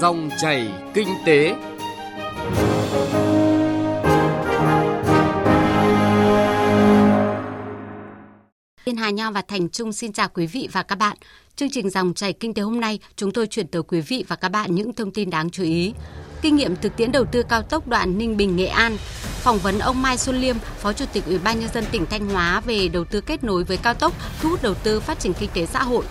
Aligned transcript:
Dòng 0.00 0.30
chảy 0.38 0.68
kinh 0.94 1.08
tế. 1.26 1.54
Biên 8.86 8.96
Hà 8.96 9.10
Nho 9.10 9.30
và 9.30 9.42
Thành 9.48 9.68
Trung 9.68 9.92
xin 9.92 10.12
chào 10.12 10.28
quý 10.28 10.46
vị 10.46 10.68
và 10.72 10.82
các 10.82 10.98
bạn. 10.98 11.16
Chương 11.56 11.70
trình 11.70 11.90
dòng 11.90 12.14
chảy 12.14 12.32
kinh 12.32 12.54
tế 12.54 12.62
hôm 12.62 12.80
nay, 12.80 12.98
chúng 13.16 13.30
tôi 13.30 13.46
chuyển 13.46 13.66
tới 13.66 13.82
quý 13.82 14.00
vị 14.00 14.24
và 14.28 14.36
các 14.36 14.48
bạn 14.48 14.74
những 14.74 14.92
thông 14.92 15.10
tin 15.10 15.30
đáng 15.30 15.50
chú 15.50 15.62
ý. 15.62 15.94
Kinh 16.42 16.56
nghiệm 16.56 16.76
thực 16.76 16.96
tiễn 16.96 17.12
đầu 17.12 17.24
tư 17.24 17.42
cao 17.48 17.62
tốc 17.62 17.88
đoạn 17.88 18.18
Ninh 18.18 18.36
Bình 18.36 18.56
Nghệ 18.56 18.66
An. 18.66 18.96
Phỏng 19.42 19.58
vấn 19.58 19.78
ông 19.78 20.02
Mai 20.02 20.18
Xuân 20.18 20.40
Liêm, 20.40 20.56
Phó 20.58 20.92
Chủ 20.92 21.04
tịch 21.12 21.24
Ủy 21.26 21.38
ban 21.38 21.60
nhân 21.60 21.68
dân 21.74 21.84
tỉnh 21.92 22.06
Thanh 22.06 22.28
Hóa 22.28 22.60
về 22.60 22.88
đầu 22.88 23.04
tư 23.04 23.20
kết 23.20 23.44
nối 23.44 23.64
với 23.64 23.76
cao 23.76 23.94
tốc, 23.94 24.12
thu 24.40 24.48
hút 24.48 24.62
đầu 24.62 24.74
tư 24.74 25.00
phát 25.00 25.20
triển 25.20 25.32
kinh 25.40 25.50
tế 25.54 25.66
xã 25.66 25.82
hội. 25.82 26.04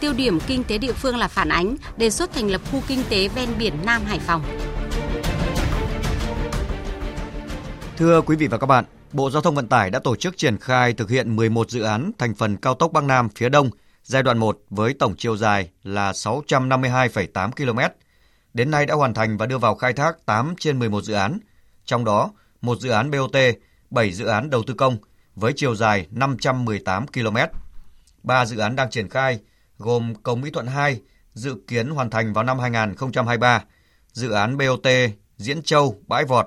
Tiêu 0.00 0.12
điểm 0.12 0.38
kinh 0.46 0.64
tế 0.64 0.78
địa 0.78 0.92
phương 0.92 1.16
là 1.16 1.28
phản 1.28 1.48
ánh, 1.48 1.76
đề 1.96 2.10
xuất 2.10 2.32
thành 2.32 2.50
lập 2.50 2.60
khu 2.72 2.82
kinh 2.88 3.02
tế 3.08 3.28
ven 3.28 3.48
biển 3.58 3.74
Nam 3.84 4.02
Hải 4.04 4.18
Phòng. 4.18 4.42
Thưa 7.96 8.20
quý 8.20 8.36
vị 8.36 8.46
và 8.46 8.58
các 8.58 8.66
bạn, 8.66 8.84
Bộ 9.12 9.30
Giao 9.30 9.42
thông 9.42 9.54
Vận 9.54 9.68
tải 9.68 9.90
đã 9.90 9.98
tổ 9.98 10.16
chức 10.16 10.36
triển 10.36 10.58
khai 10.58 10.92
thực 10.92 11.10
hiện 11.10 11.36
11 11.36 11.70
dự 11.70 11.82
án 11.82 12.10
thành 12.18 12.34
phần 12.34 12.56
cao 12.56 12.74
tốc 12.74 12.92
Bắc 12.92 13.04
Nam 13.04 13.28
phía 13.36 13.48
Đông 13.48 13.70
giai 14.02 14.22
đoạn 14.22 14.38
1 14.38 14.58
với 14.70 14.94
tổng 14.94 15.14
chiều 15.18 15.36
dài 15.36 15.68
là 15.82 16.12
652,8 16.12 17.50
km. 17.50 17.78
Đến 18.54 18.70
nay 18.70 18.86
đã 18.86 18.94
hoàn 18.94 19.14
thành 19.14 19.36
và 19.36 19.46
đưa 19.46 19.58
vào 19.58 19.74
khai 19.74 19.92
thác 19.92 20.26
8 20.26 20.54
trên 20.58 20.78
11 20.78 21.04
dự 21.04 21.14
án, 21.14 21.38
trong 21.84 22.04
đó 22.04 22.30
một 22.60 22.80
dự 22.80 22.90
án 22.90 23.10
BOT, 23.10 23.36
7 23.90 24.12
dự 24.12 24.26
án 24.26 24.50
đầu 24.50 24.62
tư 24.66 24.74
công 24.74 24.96
với 25.34 25.52
chiều 25.56 25.74
dài 25.74 26.06
518 26.10 27.06
km. 27.06 27.36
3 28.22 28.46
dự 28.46 28.58
án 28.58 28.76
đang 28.76 28.90
triển 28.90 29.08
khai 29.08 29.38
gồm 29.80 30.14
cầu 30.14 30.36
Mỹ 30.36 30.50
Thuận 30.50 30.66
2 30.66 31.00
dự 31.34 31.56
kiến 31.66 31.90
hoàn 31.90 32.10
thành 32.10 32.32
vào 32.32 32.44
năm 32.44 32.58
2023, 32.58 33.64
dự 34.12 34.30
án 34.30 34.56
BOT 34.56 34.86
Diễn 35.36 35.62
Châu, 35.62 36.02
Bãi 36.06 36.24
Vọt 36.24 36.46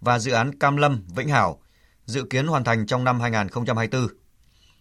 và 0.00 0.18
dự 0.18 0.32
án 0.32 0.58
Cam 0.58 0.76
Lâm, 0.76 1.04
Vĩnh 1.16 1.28
Hảo 1.28 1.62
dự 2.06 2.24
kiến 2.30 2.46
hoàn 2.46 2.64
thành 2.64 2.86
trong 2.86 3.04
năm 3.04 3.20
2024. 3.20 4.06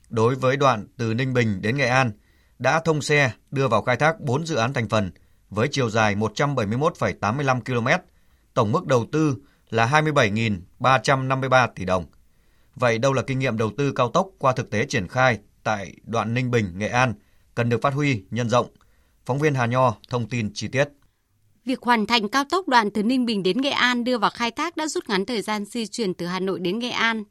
Đối 0.09 0.35
với 0.35 0.57
đoạn 0.57 0.87
từ 0.97 1.13
Ninh 1.13 1.33
Bình 1.33 1.61
đến 1.61 1.77
Nghệ 1.77 1.87
An, 1.87 2.11
đã 2.59 2.81
thông 2.85 3.01
xe 3.01 3.31
đưa 3.51 3.67
vào 3.67 3.81
khai 3.81 3.95
thác 3.95 4.19
4 4.19 4.45
dự 4.45 4.55
án 4.55 4.73
thành 4.73 4.89
phần 4.89 5.11
với 5.49 5.67
chiều 5.71 5.89
dài 5.89 6.15
171,85 6.15 7.61
km, 7.61 7.87
tổng 8.53 8.71
mức 8.71 8.85
đầu 8.85 9.05
tư 9.11 9.35
là 9.69 9.87
27.353 9.87 11.67
tỷ 11.75 11.85
đồng. 11.85 12.05
Vậy 12.75 12.97
đâu 12.97 13.13
là 13.13 13.21
kinh 13.21 13.39
nghiệm 13.39 13.57
đầu 13.57 13.71
tư 13.77 13.91
cao 13.91 14.09
tốc 14.09 14.27
qua 14.39 14.53
thực 14.53 14.69
tế 14.69 14.85
triển 14.85 15.07
khai 15.07 15.39
tại 15.63 15.95
đoạn 16.03 16.33
Ninh 16.33 16.51
Bình, 16.51 16.77
Nghệ 16.77 16.87
An 16.87 17.13
cần 17.55 17.69
được 17.69 17.81
phát 17.81 17.93
huy, 17.93 18.23
nhân 18.31 18.49
rộng? 18.49 18.67
Phóng 19.25 19.39
viên 19.39 19.53
Hà 19.53 19.65
Nho 19.65 19.95
thông 20.09 20.29
tin 20.29 20.53
chi 20.53 20.67
tiết. 20.67 20.85
Việc 21.65 21.81
hoàn 21.81 22.05
thành 22.05 22.29
cao 22.29 22.43
tốc 22.43 22.67
đoạn 22.67 22.91
từ 22.91 23.03
Ninh 23.03 23.25
Bình 23.25 23.43
đến 23.43 23.61
Nghệ 23.61 23.69
An 23.69 24.03
đưa 24.03 24.17
vào 24.17 24.31
khai 24.31 24.51
thác 24.51 24.77
đã 24.77 24.87
rút 24.87 25.09
ngắn 25.09 25.25
thời 25.25 25.41
gian 25.41 25.65
di 25.65 25.87
chuyển 25.87 26.13
từ 26.13 26.25
Hà 26.25 26.39
Nội 26.39 26.59
đến 26.59 26.79
Nghệ 26.79 26.89
An. 26.89 27.23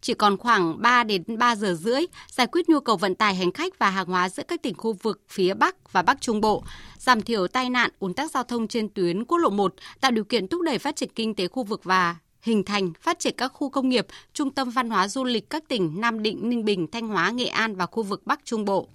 Chỉ 0.00 0.14
còn 0.14 0.36
khoảng 0.36 0.82
3 0.82 1.04
đến 1.04 1.22
3 1.38 1.56
giờ 1.56 1.74
rưỡi, 1.74 2.00
giải 2.28 2.46
quyết 2.46 2.68
nhu 2.68 2.80
cầu 2.80 2.96
vận 2.96 3.14
tải 3.14 3.34
hành 3.34 3.52
khách 3.52 3.78
và 3.78 3.90
hàng 3.90 4.06
hóa 4.06 4.28
giữa 4.28 4.42
các 4.48 4.62
tỉnh 4.62 4.74
khu 4.74 4.92
vực 4.92 5.20
phía 5.28 5.54
Bắc 5.54 5.92
và 5.92 6.02
Bắc 6.02 6.20
Trung 6.20 6.40
Bộ, 6.40 6.64
giảm 6.98 7.22
thiểu 7.22 7.48
tai 7.48 7.70
nạn, 7.70 7.90
ùn 7.98 8.14
tắc 8.14 8.30
giao 8.30 8.42
thông 8.42 8.68
trên 8.68 8.88
tuyến 8.88 9.24
quốc 9.24 9.38
lộ 9.38 9.50
1, 9.50 9.74
tạo 10.00 10.10
điều 10.10 10.24
kiện 10.24 10.48
thúc 10.48 10.62
đẩy 10.62 10.78
phát 10.78 10.96
triển 10.96 11.08
kinh 11.14 11.34
tế 11.34 11.48
khu 11.48 11.62
vực 11.64 11.84
và 11.84 12.16
hình 12.42 12.64
thành, 12.64 12.92
phát 13.00 13.18
triển 13.18 13.34
các 13.36 13.48
khu 13.48 13.70
công 13.70 13.88
nghiệp, 13.88 14.06
trung 14.32 14.50
tâm 14.50 14.70
văn 14.70 14.90
hóa 14.90 15.08
du 15.08 15.24
lịch 15.24 15.50
các 15.50 15.68
tỉnh 15.68 16.00
Nam 16.00 16.22
Định, 16.22 16.48
Ninh 16.48 16.64
Bình, 16.64 16.86
Thanh 16.92 17.08
Hóa, 17.08 17.30
Nghệ 17.30 17.46
An 17.46 17.76
và 17.76 17.86
khu 17.86 18.02
vực 18.02 18.26
Bắc 18.26 18.40
Trung 18.44 18.64
Bộ. 18.64 18.88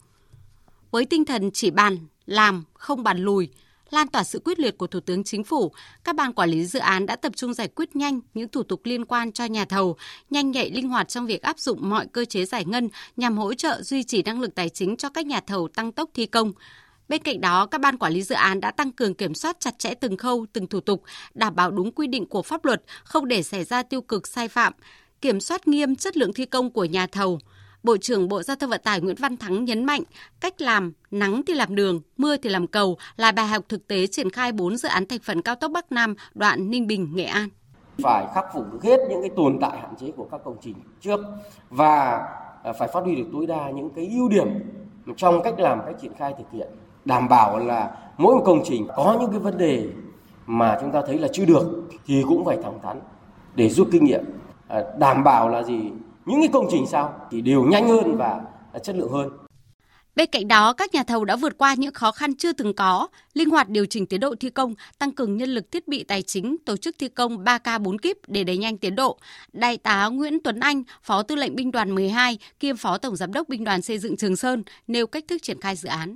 Với 0.93 1.05
tinh 1.05 1.25
thần 1.25 1.51
chỉ 1.51 1.71
bàn, 1.71 1.97
làm, 2.25 2.63
không 2.73 3.03
bàn 3.03 3.17
lùi, 3.17 3.49
lan 3.89 4.07
tỏa 4.07 4.23
sự 4.23 4.41
quyết 4.45 4.59
liệt 4.59 4.77
của 4.77 4.87
Thủ 4.87 4.99
tướng 4.99 5.23
Chính 5.23 5.43
phủ, 5.43 5.71
các 6.03 6.15
ban 6.15 6.33
quản 6.33 6.49
lý 6.49 6.65
dự 6.65 6.79
án 6.79 7.05
đã 7.05 7.15
tập 7.15 7.31
trung 7.35 7.53
giải 7.53 7.67
quyết 7.67 7.95
nhanh 7.95 8.19
những 8.33 8.47
thủ 8.49 8.63
tục 8.63 8.81
liên 8.83 9.05
quan 9.05 9.31
cho 9.31 9.45
nhà 9.45 9.65
thầu, 9.65 9.95
nhanh 10.29 10.51
nhạy 10.51 10.69
linh 10.69 10.89
hoạt 10.89 11.07
trong 11.07 11.25
việc 11.25 11.41
áp 11.41 11.59
dụng 11.59 11.89
mọi 11.89 12.07
cơ 12.11 12.25
chế 12.25 12.45
giải 12.45 12.65
ngân 12.65 12.89
nhằm 13.17 13.37
hỗ 13.37 13.53
trợ 13.53 13.81
duy 13.81 14.03
trì 14.03 14.23
năng 14.23 14.41
lực 14.41 14.55
tài 14.55 14.69
chính 14.69 14.97
cho 14.97 15.09
các 15.09 15.25
nhà 15.25 15.39
thầu 15.39 15.67
tăng 15.67 15.91
tốc 15.91 16.09
thi 16.13 16.25
công. 16.25 16.51
Bên 17.09 17.21
cạnh 17.21 17.41
đó, 17.41 17.65
các 17.65 17.81
ban 17.81 17.97
quản 17.97 18.13
lý 18.13 18.23
dự 18.23 18.35
án 18.35 18.59
đã 18.59 18.71
tăng 18.71 18.91
cường 18.91 19.13
kiểm 19.13 19.35
soát 19.35 19.59
chặt 19.59 19.79
chẽ 19.79 19.93
từng 19.93 20.17
khâu, 20.17 20.45
từng 20.53 20.67
thủ 20.67 20.79
tục, 20.79 21.03
đảm 21.33 21.55
bảo 21.55 21.71
đúng 21.71 21.91
quy 21.91 22.07
định 22.07 22.25
của 22.25 22.41
pháp 22.41 22.65
luật, 22.65 22.83
không 23.03 23.27
để 23.27 23.43
xảy 23.43 23.63
ra 23.63 23.83
tiêu 23.83 24.01
cực 24.01 24.27
sai 24.27 24.47
phạm, 24.47 24.73
kiểm 25.21 25.39
soát 25.39 25.67
nghiêm 25.67 25.95
chất 25.95 26.17
lượng 26.17 26.33
thi 26.33 26.45
công 26.45 26.71
của 26.71 26.85
nhà 26.85 27.07
thầu, 27.07 27.39
Bộ 27.83 27.97
trưởng 27.97 28.27
Bộ 28.27 28.43
Giao 28.43 28.55
thông 28.55 28.69
Vận 28.69 28.81
tải 28.83 29.01
Nguyễn 29.01 29.15
Văn 29.19 29.37
Thắng 29.37 29.65
nhấn 29.65 29.85
mạnh 29.85 30.01
cách 30.41 30.61
làm 30.61 30.93
nắng 31.11 31.41
thì 31.47 31.53
làm 31.53 31.75
đường, 31.75 32.01
mưa 32.17 32.37
thì 32.37 32.49
làm 32.49 32.67
cầu 32.67 32.97
là 33.15 33.31
bài 33.31 33.47
học 33.47 33.63
thực 33.69 33.87
tế 33.87 34.07
triển 34.07 34.29
khai 34.29 34.51
4 34.51 34.77
dự 34.77 34.89
án 34.89 35.05
thành 35.05 35.19
phần 35.23 35.41
cao 35.41 35.55
tốc 35.55 35.71
Bắc 35.71 35.91
Nam 35.91 36.15
đoạn 36.33 36.69
Ninh 36.69 36.87
Bình 36.87 37.11
Nghệ 37.13 37.23
An. 37.23 37.49
Phải 38.03 38.25
khắc 38.35 38.45
phục 38.53 38.65
hết 38.83 38.97
những 39.09 39.21
cái 39.21 39.29
tồn 39.35 39.57
tại 39.61 39.77
hạn 39.81 39.95
chế 39.99 40.11
của 40.17 40.27
các 40.31 40.41
công 40.45 40.57
trình 40.61 40.75
trước 41.01 41.19
và 41.69 42.21
à, 42.63 42.73
phải 42.79 42.87
phát 42.93 42.99
huy 43.03 43.15
được 43.15 43.25
tối 43.33 43.47
đa 43.47 43.69
những 43.69 43.89
cái 43.89 44.07
ưu 44.07 44.29
điểm 44.29 44.47
trong 45.17 45.41
cách 45.43 45.59
làm, 45.59 45.79
cách 45.85 45.95
triển 46.01 46.13
khai 46.17 46.33
thực 46.37 46.51
hiện. 46.51 46.67
Đảm 47.05 47.29
bảo 47.29 47.59
là 47.59 47.97
mỗi 48.17 48.35
một 48.35 48.43
công 48.45 48.61
trình 48.65 48.87
có 48.95 49.17
những 49.21 49.31
cái 49.31 49.39
vấn 49.39 49.57
đề 49.57 49.87
mà 50.45 50.77
chúng 50.81 50.91
ta 50.91 51.01
thấy 51.07 51.17
là 51.17 51.27
chưa 51.33 51.45
được 51.45 51.83
thì 52.05 52.23
cũng 52.27 52.45
phải 52.45 52.57
thẳng 52.63 52.79
thắn 52.83 52.99
để 53.55 53.69
rút 53.69 53.87
kinh 53.91 54.05
nghiệm. 54.05 54.23
À, 54.67 54.83
đảm 54.99 55.23
bảo 55.23 55.49
là 55.49 55.63
gì? 55.63 55.91
Những 56.25 56.41
cái 56.41 56.49
công 56.53 56.67
trình 56.71 56.85
sau 56.87 57.27
thì 57.31 57.41
đều 57.41 57.63
nhanh 57.63 57.89
hơn 57.89 58.17
và 58.17 58.41
chất 58.83 58.95
lượng 58.95 59.11
hơn. 59.11 59.29
Bên 60.15 60.29
cạnh 60.31 60.47
đó, 60.47 60.73
các 60.73 60.93
nhà 60.93 61.03
thầu 61.03 61.25
đã 61.25 61.35
vượt 61.35 61.57
qua 61.57 61.73
những 61.73 61.93
khó 61.93 62.11
khăn 62.11 62.35
chưa 62.35 62.53
từng 62.53 62.73
có, 62.73 63.07
linh 63.33 63.49
hoạt 63.49 63.69
điều 63.69 63.85
chỉnh 63.85 64.05
tiến 64.05 64.19
độ 64.19 64.35
thi 64.39 64.49
công, 64.49 64.73
tăng 64.99 65.11
cường 65.11 65.37
nhân 65.37 65.49
lực 65.49 65.71
thiết 65.71 65.87
bị 65.87 66.03
tài 66.03 66.21
chính, 66.21 66.55
tổ 66.65 66.77
chức 66.77 66.95
thi 66.99 67.09
công 67.09 67.43
3K 67.43 67.79
4 67.79 67.99
kíp 67.99 68.17
để 68.27 68.43
đẩy 68.43 68.57
nhanh 68.57 68.77
tiến 68.77 68.95
độ. 68.95 69.17
Đại 69.53 69.77
tá 69.77 70.07
Nguyễn 70.07 70.43
Tuấn 70.43 70.59
Anh, 70.59 70.83
Phó 71.03 71.23
Tư 71.23 71.35
lệnh 71.35 71.55
Binh 71.55 71.71
đoàn 71.71 71.95
12, 71.95 72.37
kiêm 72.59 72.77
Phó 72.77 72.97
Tổng 72.97 73.15
Giám 73.15 73.33
đốc 73.33 73.49
Binh 73.49 73.63
đoàn 73.63 73.81
Xây 73.81 73.99
dựng 73.99 74.17
Trường 74.17 74.35
Sơn, 74.35 74.63
nêu 74.87 75.07
cách 75.07 75.23
thức 75.27 75.43
triển 75.43 75.61
khai 75.61 75.75
dự 75.75 75.89
án. 75.89 76.15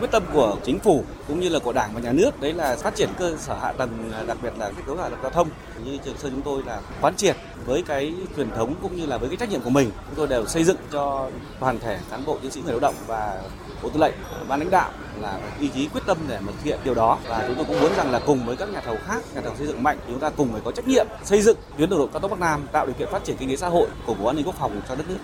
Quyết 0.00 0.10
tâm 0.10 0.22
của 0.32 0.56
chính 0.64 0.78
phủ 0.78 1.04
cũng 1.28 1.40
như 1.40 1.48
là 1.48 1.58
của 1.58 1.72
Đảng 1.72 1.90
và 1.94 2.00
Nhà 2.00 2.12
nước 2.12 2.40
đấy 2.40 2.52
là 2.52 2.76
phát 2.76 2.94
triển 2.96 3.08
cơ 3.18 3.36
sở 3.38 3.58
hạ 3.58 3.72
tầng, 3.72 4.12
à, 4.14 4.22
đặc 4.26 4.38
biệt 4.42 4.52
là 4.58 4.70
kết 4.76 4.82
cấu 4.86 4.96
hạ 4.96 5.08
tầng 5.08 5.18
giao 5.22 5.30
thông. 5.30 5.48
Như 5.84 5.98
Trường 6.04 6.16
Sơn 6.18 6.32
chúng 6.32 6.42
tôi 6.42 6.62
là 6.66 6.80
quán 7.00 7.16
triệt 7.16 7.36
với 7.66 7.82
cái 7.82 8.14
truyền 8.36 8.50
thống 8.50 8.74
cũng 8.82 8.96
như 8.96 9.06
là 9.06 9.18
với 9.18 9.28
cái 9.28 9.36
trách 9.36 9.50
nhiệm 9.50 9.60
của 9.60 9.70
mình, 9.70 9.90
chúng 10.06 10.14
tôi 10.16 10.26
đều 10.26 10.46
xây 10.46 10.64
dựng 10.64 10.76
cho 10.92 11.30
toàn 11.60 11.78
thể 11.78 11.98
cán 12.10 12.24
bộ 12.26 12.38
chiến 12.42 12.50
sĩ 12.50 12.60
người 12.62 12.72
lao 12.72 12.80
động 12.80 12.94
và 13.06 13.42
bộ 13.82 13.88
tư 13.88 14.00
lệnh, 14.00 14.14
à, 14.14 14.44
ban 14.48 14.58
lãnh 14.60 14.70
đạo 14.70 14.92
là 15.20 15.40
ý 15.60 15.68
chí 15.74 15.88
quyết 15.88 16.02
tâm 16.06 16.18
để 16.28 16.38
mà 16.40 16.52
thực 16.52 16.64
hiện 16.64 16.78
điều 16.84 16.94
đó 16.94 17.18
và 17.28 17.44
chúng 17.46 17.56
tôi 17.56 17.64
cũng 17.64 17.80
muốn 17.80 17.94
rằng 17.96 18.10
là 18.10 18.20
cùng 18.26 18.46
với 18.46 18.56
các 18.56 18.68
nhà 18.68 18.80
thầu 18.80 18.96
khác, 19.06 19.22
nhà 19.34 19.40
thầu 19.40 19.56
xây 19.56 19.66
dựng 19.66 19.82
mạnh 19.82 19.98
chúng 20.06 20.20
ta 20.20 20.30
cùng 20.30 20.52
phải 20.52 20.60
có 20.64 20.72
trách 20.72 20.88
nhiệm 20.88 21.06
xây 21.24 21.42
dựng 21.42 21.56
tuyến 21.78 21.90
đường 21.90 21.98
bộ 21.98 22.06
cao 22.06 22.20
tốc 22.20 22.30
Bắc 22.30 22.40
Nam 22.40 22.66
tạo 22.72 22.86
điều 22.86 22.94
kiện 22.94 23.08
phát 23.12 23.24
triển 23.24 23.36
kinh 23.36 23.48
tế 23.48 23.56
xã 23.56 23.68
hội, 23.68 23.88
củng 24.06 24.18
cố 24.20 24.26
an 24.26 24.36
ninh 24.36 24.44
quốc 24.44 24.54
phòng 24.58 24.80
cho 24.88 24.94
đất 24.94 25.04
nước. 25.08 25.18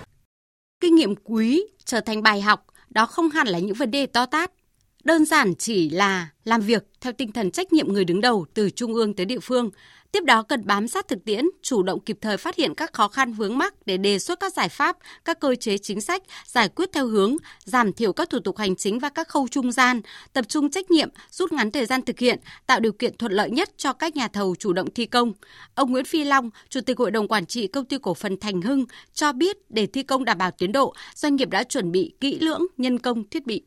Kinh 0.81 0.95
nghiệm 0.95 1.15
quý 1.25 1.63
trở 1.85 2.01
thành 2.01 2.23
bài 2.23 2.41
học 2.41 2.67
đó 2.91 3.07
không 3.07 3.31
hẳn 3.31 3.49
là 3.49 3.59
những 3.59 3.77
vấn 3.77 3.91
đề 3.91 4.07
to 4.07 4.27
tát. 4.27 4.53
Đơn 5.05 5.25
giản 5.25 5.55
chỉ 5.55 5.91
là 5.91 6.29
làm 6.45 6.61
việc 6.61 6.85
theo 7.01 7.13
tinh 7.13 7.33
thần 7.33 7.51
trách 7.51 7.73
nhiệm 7.73 7.93
người 7.93 8.05
đứng 8.05 8.21
đầu 8.21 8.47
từ 8.55 8.71
trung 8.71 8.95
ương 8.95 9.15
tới 9.15 9.27
địa 9.27 9.41
phương. 9.41 9.71
Tiếp 10.17 10.25
đó 10.25 10.43
cần 10.43 10.67
bám 10.67 10.89
sát 10.89 11.09
thực 11.09 11.25
tiễn, 11.25 11.45
chủ 11.63 11.83
động 11.83 12.01
kịp 12.01 12.19
thời 12.21 12.37
phát 12.37 12.57
hiện 12.57 12.75
các 12.75 12.93
khó 12.93 13.09
khăn 13.09 13.33
vướng 13.33 13.59
mắc 13.59 13.75
để 13.87 13.97
đề 13.97 14.19
xuất 14.19 14.41
các 14.41 14.53
giải 14.53 14.69
pháp, 14.69 14.97
các 15.25 15.41
cơ 15.41 15.55
chế 15.55 15.79
chính 15.79 16.01
sách, 16.01 16.23
giải 16.45 16.69
quyết 16.69 16.93
theo 16.93 17.07
hướng 17.07 17.37
giảm 17.65 17.93
thiểu 17.93 18.13
các 18.13 18.31
thủ 18.31 18.39
tục 18.39 18.59
hành 18.59 18.77
chính 18.77 18.99
và 18.99 19.09
các 19.09 19.29
khâu 19.29 19.49
trung 19.49 19.73
gian, 19.73 20.01
tập 20.33 20.45
trung 20.49 20.71
trách 20.71 20.91
nhiệm, 20.91 21.09
rút 21.31 21.53
ngắn 21.53 21.71
thời 21.71 21.87
gian 21.87 22.03
thực 22.03 22.19
hiện, 22.19 22.39
tạo 22.67 22.81
điều 22.81 22.93
kiện 22.93 23.17
thuận 23.17 23.33
lợi 23.33 23.51
nhất 23.51 23.71
cho 23.77 23.93
các 23.93 24.17
nhà 24.17 24.29
thầu 24.29 24.55
chủ 24.59 24.73
động 24.73 24.89
thi 24.95 25.07
công. 25.07 25.33
Ông 25.75 25.93
Nguyễn 25.93 26.05
Phi 26.05 26.25
Long, 26.25 26.51
Chủ 26.69 26.81
tịch 26.81 26.99
Hội 26.99 27.11
đồng 27.11 27.29
Quản 27.29 27.47
trị 27.47 27.67
Công 27.67 27.85
ty 27.85 27.97
Cổ 28.03 28.15
phần 28.15 28.37
Thành 28.41 28.63
Hưng 28.63 28.85
cho 29.15 29.33
biết 29.33 29.57
để 29.69 29.87
thi 29.87 30.03
công 30.03 30.25
đảm 30.25 30.39
bảo 30.39 30.51
tiến 30.51 30.73
độ, 30.73 30.95
doanh 31.15 31.37
nghiệp 31.37 31.51
đã 31.51 31.63
chuẩn 31.63 31.93
bị 31.93 32.15
kỹ 32.21 32.39
lưỡng 32.39 32.67
nhân 32.77 32.99
công 32.99 33.29
thiết 33.29 33.47
bị. 33.47 33.63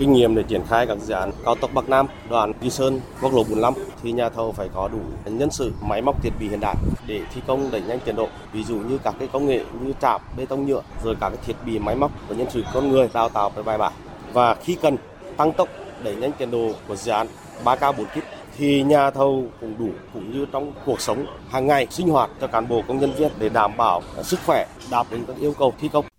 Kinh 0.00 0.12
nghiệm 0.12 0.34
để 0.34 0.42
triển 0.42 0.62
khai 0.68 0.86
các 0.86 0.98
dự 0.98 1.14
án 1.14 1.32
cao 1.44 1.54
tốc 1.54 1.70
Bắc 1.74 1.88
Nam, 1.88 2.06
đoạn 2.30 2.52
Kỳ 2.52 2.70
Sơn, 2.70 3.00
quốc 3.22 3.34
lộ 3.34 3.44
45 3.44 3.74
thì 4.02 4.12
nhà 4.12 4.28
thầu 4.28 4.52
phải 4.52 4.68
có 4.74 4.88
đủ 4.88 4.98
nhân 5.24 5.50
sự, 5.50 5.72
máy 5.82 6.02
móc 6.02 6.22
thiết 6.22 6.30
bị 6.40 6.48
hiện 6.48 6.60
đại 6.60 6.76
để 7.06 7.20
thi 7.34 7.40
công 7.46 7.70
đẩy 7.70 7.82
nhanh 7.82 8.00
tiến 8.04 8.16
độ. 8.16 8.28
Ví 8.52 8.64
dụ 8.64 8.76
như 8.76 8.98
các 8.98 9.14
cái 9.18 9.28
công 9.32 9.46
nghệ 9.46 9.64
như 9.80 9.92
trạm, 10.02 10.20
bê 10.36 10.46
tông 10.46 10.66
nhựa, 10.66 10.82
rồi 11.04 11.16
các 11.20 11.28
cái 11.28 11.38
thiết 11.46 11.54
bị 11.66 11.78
máy 11.78 11.96
móc 11.96 12.10
và 12.28 12.36
nhân 12.36 12.46
sự 12.50 12.64
con 12.74 12.88
người 12.88 13.08
đào 13.14 13.28
tạo 13.28 13.50
phải 13.50 13.62
bài 13.62 13.78
bản. 13.78 13.92
Và 14.32 14.54
khi 14.54 14.76
cần 14.82 14.96
tăng 15.36 15.52
tốc 15.52 15.68
đẩy 16.04 16.16
nhanh 16.16 16.32
tiến 16.32 16.50
độ 16.50 16.70
của 16.88 16.96
dự 16.96 17.12
án 17.12 17.26
3K 17.64 17.92
4 17.92 18.06
kíp 18.14 18.24
thì 18.58 18.82
nhà 18.82 19.10
thầu 19.10 19.44
cũng 19.60 19.74
đủ 19.78 19.88
cũng 20.14 20.32
như 20.32 20.46
trong 20.52 20.72
cuộc 20.86 21.00
sống 21.00 21.26
hàng 21.50 21.66
ngày 21.66 21.86
sinh 21.90 22.08
hoạt 22.08 22.30
cho 22.40 22.46
cán 22.46 22.68
bộ 22.68 22.82
công 22.88 22.98
nhân 22.98 23.12
viên 23.12 23.30
để 23.38 23.48
đảm 23.48 23.76
bảo 23.76 24.02
sức 24.22 24.40
khỏe 24.46 24.66
đáp 24.90 25.04
ứng 25.10 25.24
các 25.26 25.36
yêu 25.40 25.54
cầu 25.58 25.72
thi 25.80 25.88
công. 25.92 26.09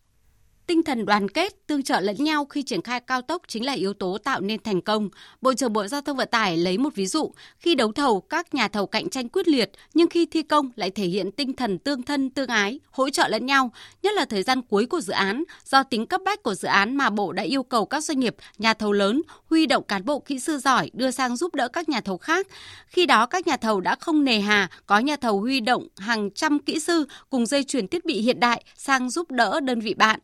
Tinh 0.72 0.84
thần 0.84 1.06
đoàn 1.06 1.30
kết, 1.30 1.68
tương 1.68 1.84
trợ 1.84 2.00
lẫn 2.00 2.16
nhau 2.20 2.46
khi 2.46 2.64
triển 2.64 2.82
khai 2.82 3.00
cao 3.00 3.22
tốc 3.22 3.42
chính 3.48 3.66
là 3.66 3.74
yếu 3.74 3.94
tố 3.94 4.18
tạo 4.18 4.42
nên 4.42 4.64
thành 4.64 4.82
công. 4.82 5.10
Bộ 5.42 5.54
trưởng 5.54 5.74
Bộ 5.74 5.88
Giao 5.88 6.02
thông 6.02 6.18
Vận 6.18 6.28
tải 6.32 6.58
lấy 6.58 6.78
một 6.78 6.96
ví 6.96 7.08
dụ, 7.08 7.32
khi 7.60 7.76
đấu 7.76 7.92
thầu 7.92 8.22
các 8.22 8.54
nhà 8.54 8.68
thầu 8.68 8.88
cạnh 8.88 9.10
tranh 9.10 9.30
quyết 9.30 9.48
liệt 9.48 9.72
nhưng 9.94 10.10
khi 10.10 10.26
thi 10.26 10.44
công 10.44 10.72
lại 10.76 10.92
thể 10.92 11.06
hiện 11.06 11.32
tinh 11.32 11.56
thần 11.56 11.78
tương 11.80 12.04
thân 12.04 12.30
tương 12.30 12.50
ái, 12.50 12.80
hỗ 12.92 13.10
trợ 13.10 13.28
lẫn 13.28 13.46
nhau, 13.46 13.72
nhất 14.04 14.14
là 14.14 14.26
thời 14.26 14.44
gian 14.44 14.62
cuối 14.62 14.86
của 14.86 15.02
dự 15.02 15.14
án, 15.14 15.44
do 15.66 15.84
tính 15.84 16.06
cấp 16.06 16.22
bách 16.26 16.44
của 16.44 16.56
dự 16.56 16.68
án 16.68 16.98
mà 16.98 17.10
Bộ 17.10 17.32
đã 17.32 17.44
yêu 17.44 17.64
cầu 17.64 17.86
các 17.86 18.04
doanh 18.04 18.20
nghiệp, 18.20 18.36
nhà 18.58 18.74
thầu 18.74 18.92
lớn 18.92 19.22
huy 19.50 19.66
động 19.66 19.84
cán 19.88 20.06
bộ 20.06 20.20
kỹ 20.20 20.40
sư 20.40 20.58
giỏi 20.58 20.92
đưa 20.94 21.12
sang 21.12 21.36
giúp 21.36 21.56
đỡ 21.56 21.68
các 21.68 21.90
nhà 21.90 22.02
thầu 22.02 22.18
khác. 22.18 22.48
Khi 22.88 23.06
đó 23.06 23.26
các 23.26 23.48
nhà 23.48 23.58
thầu 23.58 23.82
đã 23.82 23.96
không 23.96 24.24
nề 24.24 24.40
hà, 24.40 24.70
có 24.86 25.00
nhà 25.00 25.16
thầu 25.16 25.40
huy 25.40 25.60
động 25.60 25.88
hàng 25.98 26.30
trăm 26.32 26.60
kỹ 26.60 26.80
sư 26.80 27.06
cùng 27.30 27.46
dây 27.46 27.64
chuyển 27.64 27.88
thiết 27.88 28.06
bị 28.06 28.22
hiện 28.22 28.40
đại 28.40 28.64
sang 28.78 29.10
giúp 29.10 29.32
đỡ 29.32 29.60
đơn 29.60 29.80
vị 29.80 29.94
bạn. 29.94 30.20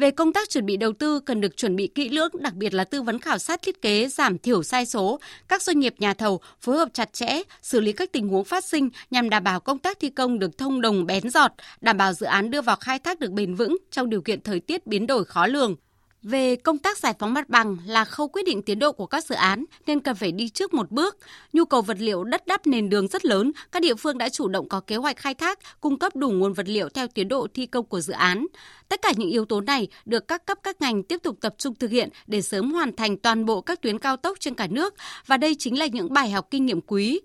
Về 0.00 0.10
công 0.10 0.32
tác 0.32 0.50
chuẩn 0.50 0.66
bị 0.66 0.76
đầu 0.76 0.92
tư 0.92 1.20
cần 1.20 1.40
được 1.40 1.56
chuẩn 1.56 1.76
bị 1.76 1.86
kỹ 1.94 2.08
lưỡng, 2.08 2.32
đặc 2.40 2.54
biệt 2.54 2.74
là 2.74 2.84
tư 2.84 3.02
vấn 3.02 3.18
khảo 3.18 3.38
sát 3.38 3.62
thiết 3.62 3.82
kế, 3.82 4.08
giảm 4.08 4.38
thiểu 4.38 4.62
sai 4.62 4.86
số. 4.86 5.20
Các 5.48 5.62
doanh 5.62 5.78
nghiệp 5.78 5.94
nhà 5.98 6.14
thầu 6.14 6.40
phối 6.60 6.76
hợp 6.76 6.88
chặt 6.92 7.12
chẽ, 7.12 7.42
xử 7.62 7.80
lý 7.80 7.92
các 7.92 8.12
tình 8.12 8.28
huống 8.28 8.44
phát 8.44 8.64
sinh 8.64 8.88
nhằm 9.10 9.30
đảm 9.30 9.44
bảo 9.44 9.60
công 9.60 9.78
tác 9.78 10.00
thi 10.00 10.10
công 10.10 10.38
được 10.38 10.58
thông 10.58 10.80
đồng 10.80 11.06
bén 11.06 11.30
giọt, 11.30 11.52
đảm 11.80 11.96
bảo 11.96 12.12
dự 12.12 12.26
án 12.26 12.50
đưa 12.50 12.60
vào 12.60 12.76
khai 12.76 12.98
thác 12.98 13.20
được 13.20 13.30
bền 13.30 13.54
vững 13.54 13.76
trong 13.90 14.10
điều 14.10 14.22
kiện 14.22 14.40
thời 14.40 14.60
tiết 14.60 14.86
biến 14.86 15.06
đổi 15.06 15.24
khó 15.24 15.46
lường. 15.46 15.76
Về 16.22 16.56
công 16.56 16.78
tác 16.78 16.98
giải 16.98 17.14
phóng 17.18 17.34
mặt 17.34 17.48
bằng 17.48 17.76
là 17.86 18.04
khâu 18.04 18.28
quyết 18.28 18.46
định 18.46 18.62
tiến 18.62 18.78
độ 18.78 18.92
của 18.92 19.06
các 19.06 19.24
dự 19.24 19.34
án 19.34 19.64
nên 19.86 20.00
cần 20.00 20.16
phải 20.16 20.32
đi 20.32 20.48
trước 20.48 20.74
một 20.74 20.90
bước. 20.90 21.18
Nhu 21.52 21.64
cầu 21.64 21.82
vật 21.82 21.96
liệu 22.00 22.24
đất 22.24 22.46
đắp 22.46 22.66
nền 22.66 22.88
đường 22.88 23.08
rất 23.08 23.24
lớn, 23.24 23.52
các 23.72 23.82
địa 23.82 23.94
phương 23.94 24.18
đã 24.18 24.28
chủ 24.28 24.48
động 24.48 24.68
có 24.68 24.80
kế 24.80 24.96
hoạch 24.96 25.16
khai 25.16 25.34
thác, 25.34 25.58
cung 25.80 25.98
cấp 25.98 26.16
đủ 26.16 26.30
nguồn 26.30 26.52
vật 26.52 26.68
liệu 26.68 26.88
theo 26.88 27.06
tiến 27.08 27.28
độ 27.28 27.46
thi 27.54 27.66
công 27.66 27.86
của 27.86 28.00
dự 28.00 28.12
án. 28.12 28.46
Tất 28.88 29.02
cả 29.02 29.12
những 29.16 29.30
yếu 29.30 29.44
tố 29.44 29.60
này 29.60 29.88
được 30.04 30.28
các 30.28 30.46
cấp 30.46 30.58
các 30.62 30.80
ngành 30.80 31.02
tiếp 31.02 31.18
tục 31.22 31.36
tập 31.40 31.54
trung 31.58 31.74
thực 31.74 31.90
hiện 31.90 32.08
để 32.26 32.42
sớm 32.42 32.72
hoàn 32.72 32.96
thành 32.96 33.16
toàn 33.16 33.44
bộ 33.44 33.60
các 33.60 33.82
tuyến 33.82 33.98
cao 33.98 34.16
tốc 34.16 34.40
trên 34.40 34.54
cả 34.54 34.66
nước 34.66 34.94
và 35.26 35.36
đây 35.36 35.54
chính 35.58 35.78
là 35.78 35.86
những 35.86 36.12
bài 36.12 36.30
học 36.30 36.48
kinh 36.50 36.66
nghiệm 36.66 36.80
quý. 36.80 37.20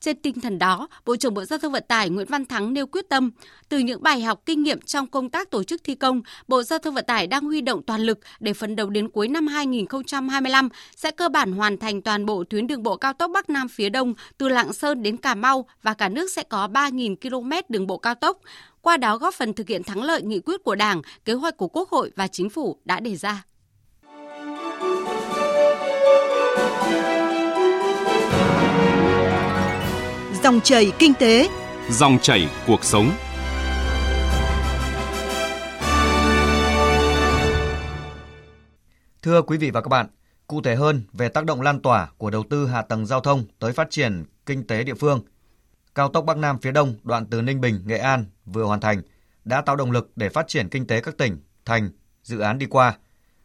Trên 0.00 0.16
tinh 0.16 0.40
thần 0.40 0.58
đó, 0.58 0.88
Bộ 1.06 1.16
trưởng 1.16 1.34
Bộ 1.34 1.44
Giao 1.44 1.58
thông 1.58 1.72
Vận 1.72 1.84
tải 1.88 2.10
Nguyễn 2.10 2.26
Văn 2.26 2.46
Thắng 2.46 2.72
nêu 2.72 2.86
quyết 2.86 3.08
tâm, 3.08 3.30
từ 3.68 3.78
những 3.78 4.02
bài 4.02 4.22
học 4.22 4.42
kinh 4.46 4.62
nghiệm 4.62 4.80
trong 4.80 5.06
công 5.06 5.30
tác 5.30 5.50
tổ 5.50 5.64
chức 5.64 5.84
thi 5.84 5.94
công, 5.94 6.22
Bộ 6.48 6.62
Giao 6.62 6.78
thông 6.78 6.94
Vận 6.94 7.04
tải 7.06 7.26
đang 7.26 7.44
huy 7.44 7.60
động 7.60 7.82
toàn 7.82 8.00
lực 8.00 8.18
để 8.40 8.52
phấn 8.52 8.76
đấu 8.76 8.90
đến 8.90 9.08
cuối 9.08 9.28
năm 9.28 9.46
2025 9.46 10.68
sẽ 10.96 11.10
cơ 11.10 11.28
bản 11.28 11.52
hoàn 11.52 11.78
thành 11.78 12.02
toàn 12.02 12.26
bộ 12.26 12.44
tuyến 12.50 12.66
đường 12.66 12.82
bộ 12.82 12.96
cao 12.96 13.12
tốc 13.12 13.30
Bắc 13.34 13.50
Nam 13.50 13.68
phía 13.68 13.88
Đông 13.88 14.14
từ 14.38 14.48
Lạng 14.48 14.72
Sơn 14.72 15.02
đến 15.02 15.16
Cà 15.16 15.34
Mau 15.34 15.66
và 15.82 15.94
cả 15.94 16.08
nước 16.08 16.30
sẽ 16.30 16.42
có 16.42 16.68
3.000 16.72 17.16
km 17.16 17.50
đường 17.68 17.86
bộ 17.86 17.98
cao 17.98 18.14
tốc. 18.14 18.40
Qua 18.80 18.96
đó 18.96 19.18
góp 19.18 19.34
phần 19.34 19.52
thực 19.52 19.68
hiện 19.68 19.82
thắng 19.82 20.02
lợi 20.02 20.22
nghị 20.22 20.40
quyết 20.40 20.64
của 20.64 20.74
Đảng, 20.74 21.02
kế 21.24 21.32
hoạch 21.32 21.56
của 21.56 21.68
Quốc 21.68 21.90
hội 21.90 22.12
và 22.16 22.26
Chính 22.26 22.50
phủ 22.50 22.76
đã 22.84 23.00
đề 23.00 23.16
ra. 23.16 23.44
Dòng 30.44 30.60
chảy 30.60 30.92
kinh 30.98 31.14
tế, 31.14 31.48
Dòng 31.90 32.18
chảy 32.22 32.48
cuộc 32.66 32.84
sống. 32.84 33.12
Thưa 39.22 39.42
quý 39.42 39.58
vị 39.58 39.70
và 39.70 39.80
các 39.80 39.88
bạn, 39.88 40.06
cụ 40.46 40.62
thể 40.62 40.74
hơn 40.74 41.02
về 41.12 41.28
tác 41.28 41.44
động 41.44 41.62
lan 41.62 41.80
tỏa 41.80 42.08
của 42.18 42.30
đầu 42.30 42.44
tư 42.50 42.66
hạ 42.66 42.82
tầng 42.82 43.06
giao 43.06 43.20
thông 43.20 43.44
tới 43.58 43.72
phát 43.72 43.90
triển 43.90 44.24
kinh 44.46 44.66
tế 44.66 44.84
địa 44.84 44.94
phương, 44.94 45.20
cao 45.94 46.08
tốc 46.08 46.24
Bắc 46.24 46.36
Nam 46.36 46.58
phía 46.58 46.72
Đông 46.72 46.94
đoạn 47.02 47.26
từ 47.26 47.42
Ninh 47.42 47.60
Bình, 47.60 47.80
Nghệ 47.84 47.98
An 47.98 48.24
vừa 48.44 48.64
hoàn 48.64 48.80
thành 48.80 49.02
đã 49.44 49.60
tạo 49.60 49.76
động 49.76 49.90
lực 49.90 50.10
để 50.16 50.28
phát 50.28 50.48
triển 50.48 50.68
kinh 50.68 50.86
tế 50.86 51.00
các 51.00 51.18
tỉnh, 51.18 51.38
thành, 51.64 51.90
dự 52.22 52.38
án 52.38 52.58
đi 52.58 52.66
qua. 52.66 52.96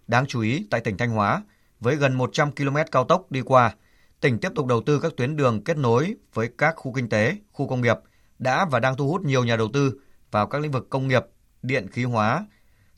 Đáng 0.08 0.26
chú 0.26 0.42
ý 0.42 0.68
tại 0.72 0.82
tỉnh 0.82 0.98
Thanh 0.98 1.10
Hóa, 1.10 1.42
với 1.80 1.96
gần 1.96 2.14
100 2.14 2.52
km 2.52 2.78
cao 2.92 3.04
tốc 3.04 3.32
đi 3.32 3.42
qua, 3.42 3.76
tỉnh 4.22 4.40
tiếp 4.40 4.52
tục 4.56 4.66
đầu 4.66 4.82
tư 4.86 5.00
các 5.00 5.14
tuyến 5.18 5.36
đường 5.36 5.64
kết 5.64 5.78
nối 5.78 6.16
với 6.34 6.50
các 6.58 6.74
khu 6.78 6.94
kinh 6.94 7.10
tế, 7.10 7.38
khu 7.52 7.68
công 7.68 7.82
nghiệp 7.82 7.98
đã 8.40 8.66
và 8.66 8.80
đang 8.80 8.98
thu 8.98 9.08
hút 9.08 9.22
nhiều 9.22 9.44
nhà 9.44 9.56
đầu 9.56 9.70
tư 9.74 10.00
vào 10.32 10.48
các 10.48 10.62
lĩnh 10.62 10.72
vực 10.72 10.90
công 10.90 11.08
nghiệp, 11.08 11.24
điện 11.64 11.88
khí 11.92 12.04
hóa 12.04 12.46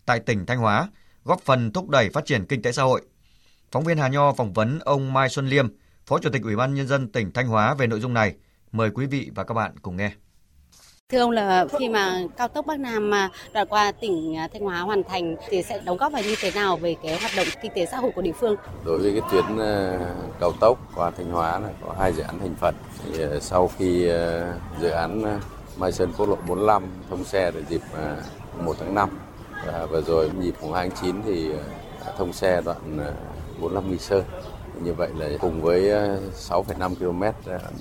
tại 0.06 0.20
tỉnh 0.20 0.46
Thanh 0.46 0.58
Hóa, 0.58 0.90
góp 1.24 1.42
phần 1.42 1.72
thúc 1.72 1.90
đẩy 1.90 2.10
phát 2.10 2.26
triển 2.26 2.46
kinh 2.46 2.62
tế 2.62 2.72
xã 2.72 2.84
hội. 2.84 3.02
Phóng 3.72 3.84
viên 3.84 3.98
Hà 3.98 4.08
Nho 4.08 4.34
phỏng 4.34 4.54
vấn 4.54 4.80
ông 4.80 5.14
Mai 5.14 5.30
Xuân 5.30 5.48
Liêm, 5.48 5.68
Phó 6.06 6.20
Chủ 6.20 6.30
tịch 6.30 6.44
Ủy 6.44 6.56
ban 6.56 6.74
nhân 6.74 6.88
dân 6.88 7.12
tỉnh 7.12 7.32
Thanh 7.32 7.48
Hóa 7.48 7.74
về 7.74 7.88
nội 7.88 8.00
dung 8.00 8.14
này. 8.14 8.36
Mời 8.72 8.90
quý 8.90 9.06
vị 9.06 9.32
và 9.36 9.44
các 9.44 9.54
bạn 9.54 9.80
cùng 9.80 9.98
nghe. 9.98 10.12
Thưa 11.12 11.20
ông 11.20 11.32
là 11.32 11.66
khi 11.80 11.90
mà 11.90 12.24
cao 12.38 12.48
tốc 12.48 12.66
Bắc 12.66 12.80
Nam 12.80 13.10
mà 13.10 13.30
đoạn 13.54 13.68
qua 13.68 13.92
tỉnh 13.92 14.38
à, 14.38 14.48
Thanh 14.54 14.62
Hóa 14.62 14.80
hoàn 14.80 15.04
thành 15.04 15.36
thì 15.50 15.64
sẽ 15.64 15.80
đóng 15.86 15.98
góp 15.98 16.12
vào 16.12 16.22
như 16.22 16.36
thế 16.42 16.52
nào 16.52 16.78
về 16.78 16.96
cái 17.04 17.20
hoạt 17.20 17.32
động 17.38 17.48
kinh 17.62 17.72
tế 17.76 17.86
xã 17.86 17.98
hội 17.98 18.12
của 18.16 18.22
địa 18.22 18.32
phương? 18.32 18.56
Đối 18.86 19.00
với 19.00 19.12
cái 19.12 19.22
tuyến 19.32 19.60
à, 19.60 20.00
cao 20.40 20.52
tốc 20.60 20.78
qua 20.96 21.12
Thanh 21.18 21.32
Hóa 21.32 21.60
là 21.60 21.70
có 21.86 21.96
hai 22.00 22.14
dự 22.14 22.24
án 22.24 22.40
thành 22.40 22.56
phần. 22.60 22.76
Thì 23.06 23.24
à, 23.24 23.40
sau 23.42 23.72
khi 23.78 24.12
dự 24.82 24.90
án 24.90 25.40
Mai 25.78 25.92
Sơn 25.92 26.14
quốc 26.18 26.30
lộ 26.30 26.36
45 26.48 26.84
thông 27.10 27.24
xe 27.24 27.52
để 27.52 27.62
dịp 27.70 27.82
1 28.66 28.76
tháng 28.80 28.96
5 28.96 29.10
và 29.66 29.86
vừa 29.86 30.02
rồi 30.02 30.32
dịp 30.42 30.56
mùng 30.62 30.74
2 30.74 30.90
tháng 30.90 30.98
9 31.02 31.22
thì 31.26 31.50
thông 32.18 32.34
xe 32.34 32.62
đoạn 32.66 33.00
45 33.62 33.92
Nghi 33.92 33.98
Sơn. 33.98 34.24
Như 34.84 34.94
vậy 34.94 35.10
là 35.18 35.30
cùng 35.40 35.62
với 35.62 35.82
6,5 36.36 36.96
km 36.96 37.22
đoạn 37.46 37.74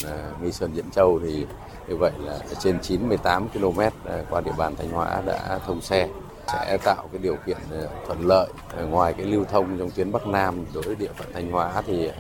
Nghi 0.42 0.52
Sơn 0.52 0.70
Diễn 0.74 0.90
Châu 0.90 1.20
thì 1.22 1.46
như 1.88 1.96
vậy 1.96 2.12
là 2.24 2.38
trên 2.58 2.80
98 2.80 3.48
km 3.48 3.80
à, 3.80 3.90
qua 4.30 4.40
địa 4.40 4.52
bàn 4.58 4.76
Thanh 4.76 4.90
Hóa 4.90 5.22
đã 5.26 5.58
thông 5.66 5.80
xe. 5.80 6.08
Sẽ 6.52 6.78
tạo 6.84 7.08
cái 7.12 7.18
điều 7.22 7.36
kiện 7.46 7.56
à, 7.72 7.80
thuận 8.06 8.26
lợi 8.26 8.48
à, 8.78 8.82
ngoài 8.82 9.12
cái 9.12 9.26
lưu 9.26 9.44
thông 9.44 9.78
trong 9.78 9.90
tuyến 9.90 10.12
Bắc 10.12 10.26
Nam 10.26 10.64
đối 10.74 10.82
với 10.82 10.94
địa 10.94 11.10
phận 11.16 11.26
Thanh 11.32 11.50
Hóa 11.50 11.82
thì 11.86 12.10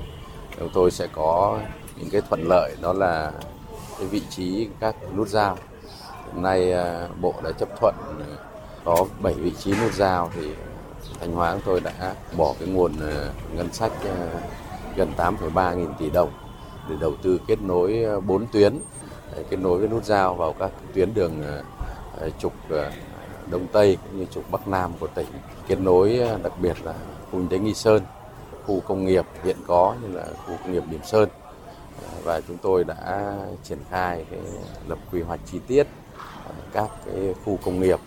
chúng 0.58 0.70
tôi 0.74 0.90
sẽ 0.90 1.06
có 1.12 1.58
những 1.96 2.10
cái 2.10 2.20
thuận 2.28 2.48
lợi 2.48 2.76
đó 2.80 2.92
là 2.92 3.32
cái 3.98 4.08
vị 4.08 4.22
trí 4.30 4.68
các 4.80 4.94
nút 5.16 5.28
giao. 5.28 5.58
Hôm 6.32 6.42
nay 6.42 6.74
bộ 7.20 7.34
đã 7.44 7.50
chấp 7.58 7.68
thuận 7.80 7.94
có 8.84 9.06
7 9.22 9.34
vị 9.34 9.52
trí 9.58 9.70
nút 9.70 9.92
giao 9.94 10.30
thì 10.34 10.50
Thanh 11.20 11.32
Hóa 11.32 11.52
chúng 11.52 11.62
tôi 11.64 11.80
đã 11.80 12.14
bỏ 12.36 12.54
cái 12.58 12.68
nguồn 12.68 12.92
ngân 13.56 13.72
sách 13.72 13.92
gần 14.96 15.12
8,3 15.16 15.74
nghìn 15.74 15.94
tỷ 15.98 16.10
đồng 16.10 16.30
để 16.88 16.96
đầu 17.00 17.14
tư 17.22 17.40
kết 17.46 17.62
nối 17.62 18.04
4 18.26 18.46
tuyến 18.46 18.78
kết 19.50 19.56
nối 19.56 19.78
với 19.78 19.88
nút 19.88 20.04
giao 20.04 20.34
vào 20.34 20.52
các 20.52 20.70
tuyến 20.94 21.14
đường 21.14 21.42
ờ, 21.42 21.62
ờ, 22.20 22.30
trục 22.38 22.52
ờ, 22.70 22.90
Đông 23.50 23.66
Tây 23.72 23.98
cũng 24.04 24.18
như 24.18 24.26
trục 24.30 24.50
Bắc 24.50 24.68
Nam 24.68 24.92
của 25.00 25.06
tỉnh. 25.06 25.26
Kết 25.68 25.80
nối 25.80 26.20
đặc 26.42 26.52
biệt 26.60 26.76
là 26.84 26.92
khu 27.30 27.38
kinh 27.38 27.48
tế 27.48 27.58
Nghi 27.58 27.74
Sơn, 27.74 28.02
khu 28.66 28.80
công 28.80 29.04
nghiệp 29.04 29.26
hiện 29.44 29.56
có 29.66 29.94
như 30.02 30.16
là 30.16 30.24
khu 30.46 30.54
công 30.62 30.72
nghiệp 30.72 30.82
Điểm 30.90 31.00
Sơn 31.04 31.28
và 32.24 32.40
chúng 32.48 32.58
tôi 32.58 32.84
đã 32.84 33.34
triển 33.62 33.78
khai 33.90 34.24
cái 34.30 34.40
lập 34.88 34.98
quy 35.12 35.22
hoạch 35.22 35.40
chi 35.46 35.58
tiết 35.66 35.86
các 36.72 36.90
cái 37.06 37.34
khu 37.44 37.58
công 37.64 37.80
nghiệp 37.80 37.98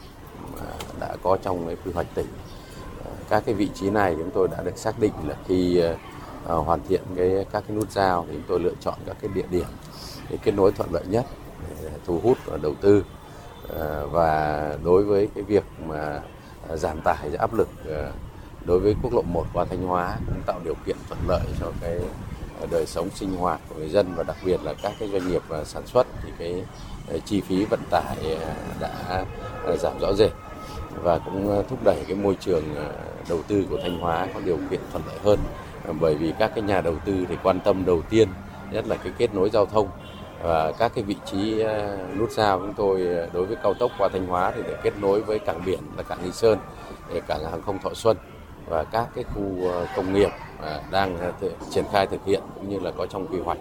đã 0.99 1.15
có 1.23 1.37
trong 1.41 1.67
cái 1.67 1.75
quy 1.85 1.91
hoạch 1.91 2.07
tỉnh. 2.15 2.27
Các 3.29 3.43
cái 3.45 3.55
vị 3.55 3.69
trí 3.73 3.89
này 3.89 4.15
chúng 4.17 4.31
tôi 4.33 4.47
đã 4.47 4.63
được 4.63 4.77
xác 4.77 4.99
định 4.99 5.13
là 5.27 5.35
khi 5.47 5.81
hoàn 6.45 6.79
thiện 6.89 7.01
cái 7.15 7.45
các 7.51 7.63
cái 7.67 7.77
nút 7.77 7.91
giao 7.91 8.25
thì 8.27 8.33
chúng 8.33 8.43
tôi 8.47 8.59
lựa 8.59 8.73
chọn 8.79 8.95
các 9.05 9.17
cái 9.21 9.31
địa 9.33 9.45
điểm 9.51 9.65
cái 10.29 10.37
kết 10.43 10.51
nối 10.51 10.71
thuận 10.71 10.93
lợi 10.93 11.03
nhất 11.09 11.25
để 11.83 11.89
thu 12.05 12.19
hút 12.23 12.37
đầu 12.61 12.75
tư. 12.81 13.03
Ờ, 13.69 14.07
và 14.11 14.77
đối 14.83 15.03
với 15.03 15.27
cái 15.35 15.43
việc 15.43 15.63
mà 15.87 16.21
ờ, 16.67 16.77
giảm 16.77 17.01
tải 17.01 17.17
áp 17.39 17.53
lực 17.53 17.69
ờ, 17.87 18.11
đối 18.65 18.79
với 18.79 18.95
quốc 19.03 19.13
lộ 19.13 19.21
1 19.21 19.45
qua 19.53 19.65
Thanh 19.65 19.83
Hóa 19.83 20.17
cũng 20.27 20.41
tạo 20.45 20.59
điều 20.63 20.75
kiện 20.85 20.97
thuận 21.07 21.19
lợi 21.27 21.41
cho 21.59 21.71
cái 21.81 21.99
đời 22.71 22.85
sống 22.85 23.09
sinh 23.15 23.35
hoạt 23.35 23.59
của 23.69 23.75
người 23.75 23.89
dân 23.89 24.13
và 24.15 24.23
đặc 24.23 24.37
biệt 24.45 24.63
là 24.63 24.73
các 24.81 24.91
cái 24.99 25.09
doanh 25.09 25.27
nghiệp 25.27 25.41
sản 25.65 25.87
xuất 25.87 26.07
thì 26.23 26.29
cái 26.39 26.63
chi 27.25 27.41
phí 27.41 27.65
vận 27.65 27.79
tải 27.89 28.37
đã 28.79 29.25
giảm 29.79 29.99
rõ 29.99 30.13
rệt 30.13 30.31
và 31.03 31.19
cũng 31.19 31.63
thúc 31.69 31.79
đẩy 31.83 32.03
cái 32.07 32.15
môi 32.15 32.37
trường 32.39 32.63
đầu 33.29 33.39
tư 33.47 33.65
của 33.69 33.77
Thanh 33.81 33.99
Hóa 33.99 34.27
có 34.33 34.39
điều 34.39 34.57
kiện 34.69 34.79
thuận 34.91 35.03
lợi 35.07 35.17
hơn. 35.23 35.39
Bởi 35.99 36.15
vì 36.15 36.33
các 36.39 36.51
cái 36.55 36.61
nhà 36.61 36.81
đầu 36.81 36.95
tư 37.05 37.25
thì 37.29 37.35
quan 37.43 37.59
tâm 37.59 37.85
đầu 37.85 38.01
tiên, 38.01 38.29
nhất 38.71 38.87
là 38.87 38.95
cái 38.95 39.13
kết 39.17 39.33
nối 39.33 39.49
giao 39.49 39.65
thông 39.65 39.87
và 40.43 40.71
các 40.71 40.91
cái 40.95 41.03
vị 41.03 41.15
trí 41.25 41.59
ờ, 41.59 41.97
nút 42.17 42.31
giao 42.31 42.59
chúng 42.59 42.73
tôi 42.73 43.07
ờ, 43.07 43.29
đối 43.33 43.45
với 43.45 43.57
cao 43.63 43.73
tốc 43.73 43.91
qua 43.97 44.09
Thanh 44.09 44.27
Hóa 44.27 44.51
thì 44.55 44.61
để 44.67 44.75
kết 44.83 44.93
nối 45.01 45.21
với 45.21 45.39
cảng 45.39 45.65
biển 45.65 45.79
là 45.97 46.03
cảng 46.03 46.23
Nghi 46.23 46.31
Sơn, 46.31 46.59
cảng 47.27 47.43
hàng 47.51 47.61
không 47.61 47.79
Thọ 47.79 47.93
Xuân 47.93 48.17
và 48.67 48.83
các 48.83 49.07
cái 49.15 49.23
khu 49.23 49.69
ờ, 49.71 49.87
công 49.95 50.13
nghiệp 50.13 50.29
đang 50.91 51.33
triển 51.69 51.85
khai 51.91 52.07
thực 52.07 52.25
hiện 52.25 52.41
cũng 52.55 52.69
như 52.69 52.79
là 52.79 52.91
có 52.97 53.05
trong 53.05 53.27
quy 53.27 53.39
hoạch. 53.39 53.57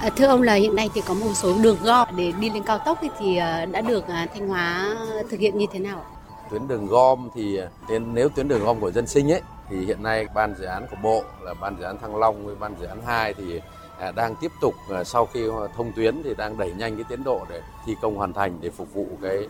À, 0.00 0.10
thưa 0.16 0.26
ông 0.26 0.42
là 0.42 0.54
hiện 0.54 0.76
nay 0.76 0.90
thì 0.94 1.00
có 1.08 1.14
một 1.14 1.32
số 1.34 1.54
đường 1.62 1.76
gom 1.82 2.08
để 2.16 2.32
đi 2.40 2.50
lên 2.50 2.62
cao 2.62 2.78
tốc 2.78 2.98
thì 3.18 3.36
đã 3.72 3.80
được 3.80 4.04
Thanh 4.06 4.48
Hóa 4.48 4.96
thực 5.30 5.40
hiện 5.40 5.58
như 5.58 5.66
thế 5.72 5.78
nào? 5.78 6.04
Tuyến 6.50 6.68
đường 6.68 6.86
gom 6.86 7.28
thì 7.34 7.60
nếu 7.88 8.28
tuyến 8.28 8.48
đường 8.48 8.64
gom 8.64 8.80
của 8.80 8.90
dân 8.90 9.06
sinh 9.06 9.32
ấy 9.32 9.42
thì 9.70 9.76
hiện 9.86 10.02
nay 10.02 10.26
ban 10.34 10.54
dự 10.54 10.64
án 10.64 10.86
của 10.90 10.96
bộ 11.02 11.22
là 11.40 11.54
ban 11.54 11.76
dự 11.78 11.84
án 11.84 11.98
Thăng 11.98 12.16
Long 12.16 12.46
với 12.46 12.54
ban 12.54 12.74
dự 12.80 12.86
án 12.86 13.02
2 13.06 13.34
thì 13.34 13.60
À, 13.98 14.12
đang 14.12 14.34
tiếp 14.36 14.52
tục 14.60 14.74
à, 14.90 15.04
sau 15.04 15.26
khi 15.26 15.48
à, 15.48 15.66
thông 15.76 15.92
tuyến 15.92 16.22
thì 16.22 16.34
đang 16.34 16.58
đẩy 16.58 16.72
nhanh 16.72 16.96
cái 16.96 17.04
tiến 17.08 17.24
độ 17.24 17.40
để 17.50 17.62
thi 17.86 17.96
công 18.02 18.16
hoàn 18.16 18.32
thành 18.32 18.58
để 18.60 18.70
phục 18.70 18.94
vụ 18.94 19.06
cái 19.22 19.48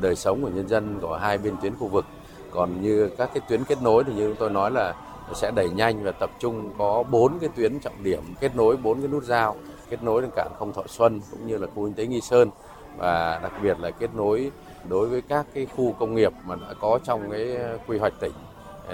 đời 0.00 0.16
sống 0.16 0.42
của 0.42 0.48
nhân 0.48 0.68
dân 0.68 0.98
của 1.00 1.16
hai 1.16 1.38
bên 1.38 1.56
tuyến 1.62 1.74
khu 1.76 1.86
vực. 1.86 2.04
Còn 2.50 2.82
như 2.82 3.10
các 3.18 3.30
cái 3.34 3.40
tuyến 3.48 3.64
kết 3.64 3.82
nối 3.82 4.04
thì 4.04 4.12
như 4.12 4.26
chúng 4.26 4.36
tôi 4.36 4.50
nói 4.50 4.70
là 4.70 4.94
sẽ 5.34 5.50
đẩy 5.50 5.70
nhanh 5.70 6.04
và 6.04 6.12
tập 6.12 6.30
trung 6.38 6.70
có 6.78 7.02
bốn 7.02 7.38
cái 7.38 7.50
tuyến 7.56 7.80
trọng 7.80 8.02
điểm 8.02 8.20
kết 8.40 8.56
nối, 8.56 8.76
bốn 8.76 9.00
cái 9.00 9.08
nút 9.08 9.24
giao, 9.24 9.56
kết 9.90 10.02
nối 10.02 10.22
đến 10.22 10.30
cảng 10.36 10.50
không 10.58 10.72
thọ 10.72 10.82
xuân 10.86 11.20
cũng 11.30 11.46
như 11.46 11.58
là 11.58 11.66
khu 11.66 11.84
kinh 11.84 11.94
tế 11.94 12.06
nghi 12.06 12.20
sơn 12.20 12.50
và 12.96 13.40
đặc 13.42 13.52
biệt 13.62 13.80
là 13.80 13.90
kết 13.90 14.14
nối 14.14 14.50
đối 14.88 15.08
với 15.08 15.22
các 15.22 15.46
cái 15.54 15.66
khu 15.76 15.94
công 15.98 16.14
nghiệp 16.14 16.32
mà 16.46 16.56
đã 16.56 16.74
có 16.80 16.98
trong 17.04 17.30
cái 17.30 17.58
quy 17.86 17.98
hoạch 17.98 18.14
tỉnh. 18.20 18.32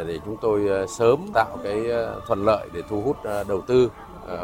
Để 0.07 0.19
chúng 0.25 0.37
tôi 0.43 0.89
sớm 0.89 1.31
tạo 1.35 1.59
cái 1.65 1.83
thuận 2.27 2.45
lợi 2.45 2.69
để 2.73 2.83
thu 2.89 3.03
hút 3.03 3.17
đầu 3.25 3.61
tư 3.61 3.91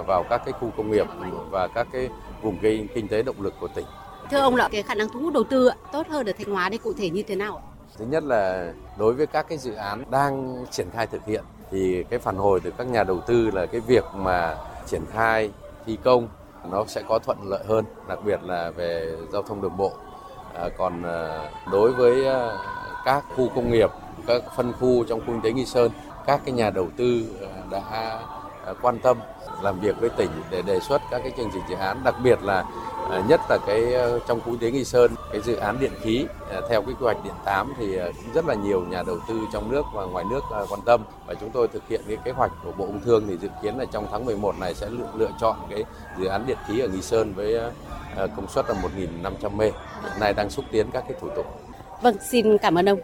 vào 0.07 0.25
các 0.31 0.43
cái 0.45 0.53
khu 0.53 0.71
công 0.77 0.91
nghiệp 0.91 1.07
và 1.51 1.69
các 1.75 1.87
cái 1.93 2.09
vùng 2.43 2.59
kinh, 2.63 2.89
kinh 2.95 3.09
tế 3.09 3.23
động 3.23 3.37
lực 3.39 3.55
của 3.61 3.69
tỉnh. 3.69 3.87
Thưa 4.31 4.39
ông 4.39 4.57
là 4.57 4.69
cái 4.69 4.83
khả 4.83 4.95
năng 4.95 5.09
thu 5.09 5.21
hút 5.21 5.33
đầu 5.33 5.45
tư 5.45 5.71
tốt 5.93 6.07
hơn 6.09 6.27
ở 6.27 6.33
Thanh 6.39 6.55
Hóa 6.55 6.69
đây 6.69 6.79
cụ 6.79 6.93
thể 6.99 7.11
như 7.11 7.23
thế 7.23 7.37
nào? 7.37 7.63
Thứ 7.99 8.05
nhất 8.05 8.25
là 8.25 8.73
đối 8.99 9.15
với 9.15 9.27
các 9.27 9.49
cái 9.49 9.59
dự 9.59 9.75
án 9.75 10.05
đang 10.11 10.65
triển 10.71 10.87
khai 10.93 11.07
thực 11.07 11.25
hiện 11.27 11.45
thì 11.71 12.05
cái 12.11 12.19
phản 12.19 12.37
hồi 12.37 12.61
từ 12.61 12.71
các 12.71 12.87
nhà 12.87 13.05
đầu 13.05 13.21
tư 13.21 13.51
là 13.51 13.67
cái 13.67 13.81
việc 13.81 14.05
mà 14.15 14.57
triển 14.87 15.03
khai 15.13 15.51
thi 15.87 15.99
công 16.05 16.29
nó 16.71 16.85
sẽ 16.89 17.03
có 17.09 17.19
thuận 17.19 17.39
lợi 17.49 17.65
hơn, 17.69 17.85
đặc 18.09 18.19
biệt 18.25 18.43
là 18.43 18.71
về 18.71 19.17
giao 19.33 19.43
thông 19.43 19.63
đường 19.63 19.77
bộ. 19.77 19.93
À, 20.55 20.69
còn 20.79 21.03
à, 21.03 21.51
đối 21.73 21.93
với 21.93 22.27
à, 22.29 22.57
các 23.05 23.25
khu 23.37 23.49
công 23.55 23.71
nghiệp, 23.71 23.91
các 24.27 24.43
phân 24.57 24.73
khu 24.73 25.05
trong 25.05 25.21
khu 25.21 25.27
kinh 25.27 25.41
tế 25.41 25.53
Nghi 25.53 25.67
Sơn, 25.67 25.91
các 26.27 26.41
cái 26.45 26.53
nhà 26.53 26.71
đầu 26.71 26.89
tư 26.97 27.25
à, 27.41 27.63
đã 27.71 28.19
Ờ, 28.65 28.75
quan 28.83 28.99
tâm 28.99 29.19
làm 29.63 29.81
việc 29.81 30.01
với 30.01 30.11
tỉnh 30.11 30.31
để 30.51 30.63
đề 30.63 30.81
xuất 30.81 31.03
các 31.11 31.19
cái 31.19 31.33
chương 31.37 31.51
trình 31.53 31.63
dự 31.69 31.75
án, 31.77 32.05
đặc 32.05 32.15
biệt 32.23 32.43
là 32.43 32.65
ờ, 33.11 33.23
nhất 33.29 33.41
là 33.49 33.59
cái 33.67 33.95
ờ, 33.95 34.19
trong 34.29 34.41
khu 34.41 34.57
tế 34.57 34.71
Nghi 34.71 34.85
Sơn 34.85 35.15
cái 35.33 35.41
dự 35.41 35.57
án 35.57 35.81
điện 35.81 35.93
khí 36.03 36.27
theo 36.51 36.83
cái 36.83 36.95
quy 36.95 37.05
hoạch 37.05 37.25
điện 37.25 37.33
8 37.45 37.75
thì 37.79 37.99
cũng 37.99 38.35
rất 38.35 38.47
là 38.47 38.55
nhiều 38.55 38.85
nhà 38.91 39.03
đầu 39.07 39.19
tư 39.29 39.41
trong 39.53 39.71
nước 39.71 39.83
và 39.95 40.05
ngoài 40.05 40.25
nước 40.31 40.41
quan 40.69 40.81
tâm 40.85 41.05
và 41.27 41.35
chúng 41.35 41.51
tôi 41.51 41.69
thực 41.69 41.89
hiện 41.89 42.01
cái 42.09 42.17
kế 42.25 42.31
hoạch 42.31 42.53
của 42.65 42.73
Bộ 42.73 42.87
Công 42.87 43.01
Thương 43.05 43.25
thì 43.29 43.37
dự 43.37 43.49
kiến 43.63 43.79
là 43.79 43.85
trong 43.85 44.07
tháng 44.11 44.25
11 44.25 44.55
này 44.61 44.75
sẽ 44.75 44.91
lựa, 44.91 45.09
lựa 45.15 45.31
chọn 45.41 45.57
cái 45.71 45.85
dự 46.19 46.27
án 46.27 46.47
điện 46.47 46.59
khí 46.67 46.81
ở 46.81 46.89
Nghi 46.89 47.03
Sơn 47.03 47.33
với 47.35 47.61
công 48.17 48.49
suất 48.49 48.67
là 48.69 48.75
1.500 49.23 49.57
mê 49.57 49.65
hiện 50.03 50.21
nay 50.21 50.35
đang 50.35 50.51
xúc 50.51 50.65
tiến 50.71 50.87
các 50.93 51.05
cái 51.09 51.19
thủ 51.21 51.29
tục. 51.37 51.47
Vâng, 52.03 52.17
xin 52.31 52.59
cảm 52.59 52.79
ơn 52.79 52.89
ông. 52.89 52.99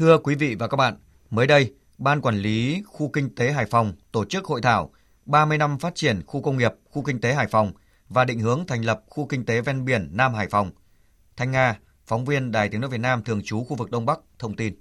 Thưa 0.00 0.18
quý 0.18 0.34
vị 0.34 0.54
và 0.54 0.68
các 0.68 0.76
bạn, 0.76 0.94
mới 1.30 1.46
đây, 1.46 1.72
Ban 1.98 2.20
Quản 2.20 2.38
lý 2.38 2.82
Khu 2.86 3.08
Kinh 3.08 3.34
tế 3.34 3.52
Hải 3.52 3.66
Phòng 3.66 3.92
tổ 4.12 4.24
chức 4.24 4.44
hội 4.44 4.60
thảo 4.62 4.90
30 5.26 5.58
năm 5.58 5.78
phát 5.78 5.94
triển 5.94 6.22
khu 6.26 6.42
công 6.42 6.58
nghiệp, 6.58 6.72
khu 6.90 7.02
kinh 7.02 7.20
tế 7.20 7.34
Hải 7.34 7.46
Phòng 7.46 7.72
và 8.08 8.24
định 8.24 8.40
hướng 8.40 8.66
thành 8.66 8.84
lập 8.84 9.02
khu 9.06 9.26
kinh 9.26 9.44
tế 9.44 9.60
ven 9.60 9.84
biển 9.84 10.08
Nam 10.12 10.34
Hải 10.34 10.48
Phòng. 10.48 10.70
Thanh 11.36 11.50
Nga, 11.50 11.78
phóng 12.06 12.24
viên 12.24 12.52
Đài 12.52 12.68
Tiếng 12.68 12.80
Nói 12.80 12.90
Việt 12.90 13.00
Nam 13.00 13.24
thường 13.24 13.40
trú 13.44 13.64
khu 13.64 13.76
vực 13.76 13.90
Đông 13.90 14.06
Bắc, 14.06 14.20
thông 14.38 14.56
tin. 14.56 14.74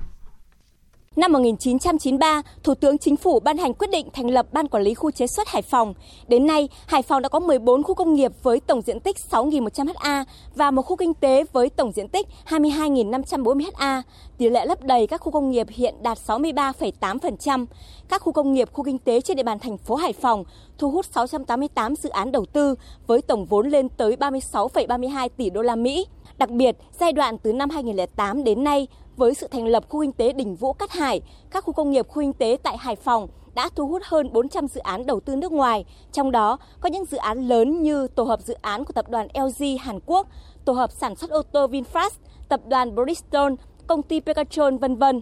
Năm 1.16 1.32
1993, 1.32 2.42
Thủ 2.63 2.74
tướng 2.75 2.98
Chính 2.98 3.18
phủ 3.18 3.39
ban 3.39 3.58
hành 3.58 3.74
quyết 3.74 3.89
định 3.92 4.08
thành 4.13 4.28
lập 4.28 4.46
Ban 4.54 4.68
Quản 4.68 4.84
lý 4.84 4.94
Khu 4.94 5.12
chế 5.12 5.28
xuất 5.28 5.48
Hải 5.48 5.62
Phòng. 5.62 5.94
Đến 6.28 6.48
nay, 6.48 6.70
Hải 6.86 7.01
Phòng 7.01 7.22
đã 7.22 7.30
có 7.30 7.39
14 7.39 7.84
khu 7.84 7.94
công 7.96 8.13
nghiệp 8.13 8.32
với 8.44 8.60
tổng 8.60 8.82
diện 8.82 9.00
tích 9.00 9.16
6.100 9.32 9.88
ha 10.00 10.25
và 10.56 10.72
một 10.72 10.82
khu 10.82 10.96
kinh 10.96 11.13
tế 11.13 11.44
với 11.54 11.70
tổng 11.70 11.92
diện 11.92 12.08
tích 12.08 12.28
22.540 12.48 13.70
ha. 13.75 14.01
Tỷ 14.38 14.50
lệ 14.50 14.66
lấp 14.66 14.84
đầy 14.84 15.08
các 15.08 15.22
khu 15.22 15.32
công 15.32 15.51
nghiệp 15.51 15.68
hiện 15.70 15.96
đạt 16.01 16.18
63,8%. 16.28 17.66
Các 18.10 18.22
khu 18.22 18.32
công 18.32 18.54
nghiệp, 18.54 18.70
khu 18.74 18.84
kinh 18.84 18.98
tế 18.98 19.22
trên 19.22 19.38
địa 19.38 19.44
bàn 19.44 19.60
thành 19.60 19.78
phố 19.78 19.96
Hải 19.96 20.13
Phòng 20.13 20.44
thu 20.78 20.92
hút 20.92 21.06
688 21.06 21.96
dự 21.96 22.10
án 22.10 22.32
đầu 22.32 22.46
tư 22.46 22.75
với 23.08 23.22
tổng 23.22 23.46
vốn 23.46 23.70
lên 23.70 23.89
tới 23.89 24.16
36,32 24.16 25.30
tỷ 25.38 25.50
đô 25.50 25.62
la 25.62 25.75
Mỹ. 25.75 26.06
Đặc 26.38 26.50
biệt, 26.50 26.78
giai 27.00 27.12
đoạn 27.12 27.38
từ 27.38 27.54
năm 27.54 27.70
2008 27.70 28.44
đến 28.44 28.63
nay, 28.63 28.88
với 29.20 29.34
sự 29.34 29.48
thành 29.48 29.68
lập 29.68 29.84
khu 29.90 30.02
kinh 30.02 30.12
tế 30.12 30.34
Đình 30.34 30.56
Vũ 30.56 30.74
Cát 30.74 30.92
Hải, 30.92 31.22
các 31.52 31.64
khu 31.64 31.74
công 31.74 31.92
nghiệp 31.92 32.08
khu 32.08 32.22
kinh 32.22 32.34
tế 32.34 32.58
tại 32.64 32.78
Hải 32.78 32.96
Phòng 32.96 33.28
đã 33.54 33.70
thu 33.76 33.88
hút 33.88 34.02
hơn 34.06 34.34
400 34.34 34.68
dự 34.68 34.82
án 34.82 35.06
đầu 35.06 35.20
tư 35.20 35.36
nước 35.36 35.52
ngoài, 35.52 35.86
trong 36.12 36.32
đó 36.32 36.58
có 36.80 36.90
những 36.90 37.06
dự 37.06 37.18
án 37.18 37.48
lớn 37.48 37.82
như 37.82 38.08
tổ 38.08 38.24
hợp 38.24 38.42
dự 38.42 38.54
án 38.62 38.86
của 38.86 38.94
tập 38.94 39.10
đoàn 39.10 39.28
LG 39.34 39.78
Hàn 39.80 40.00
Quốc, 40.06 40.28
tổ 40.66 40.74
hợp 40.74 40.92
sản 40.92 41.16
xuất 41.16 41.30
ô 41.30 41.42
tô 41.42 41.68
VinFast, 41.68 42.10
tập 42.50 42.62
đoàn 42.68 42.96
Bridgestone, 42.96 43.56
công 43.88 44.02
ty 44.02 44.20
Pegatron 44.20 44.78
vân 44.78 44.96
vân. 44.96 45.22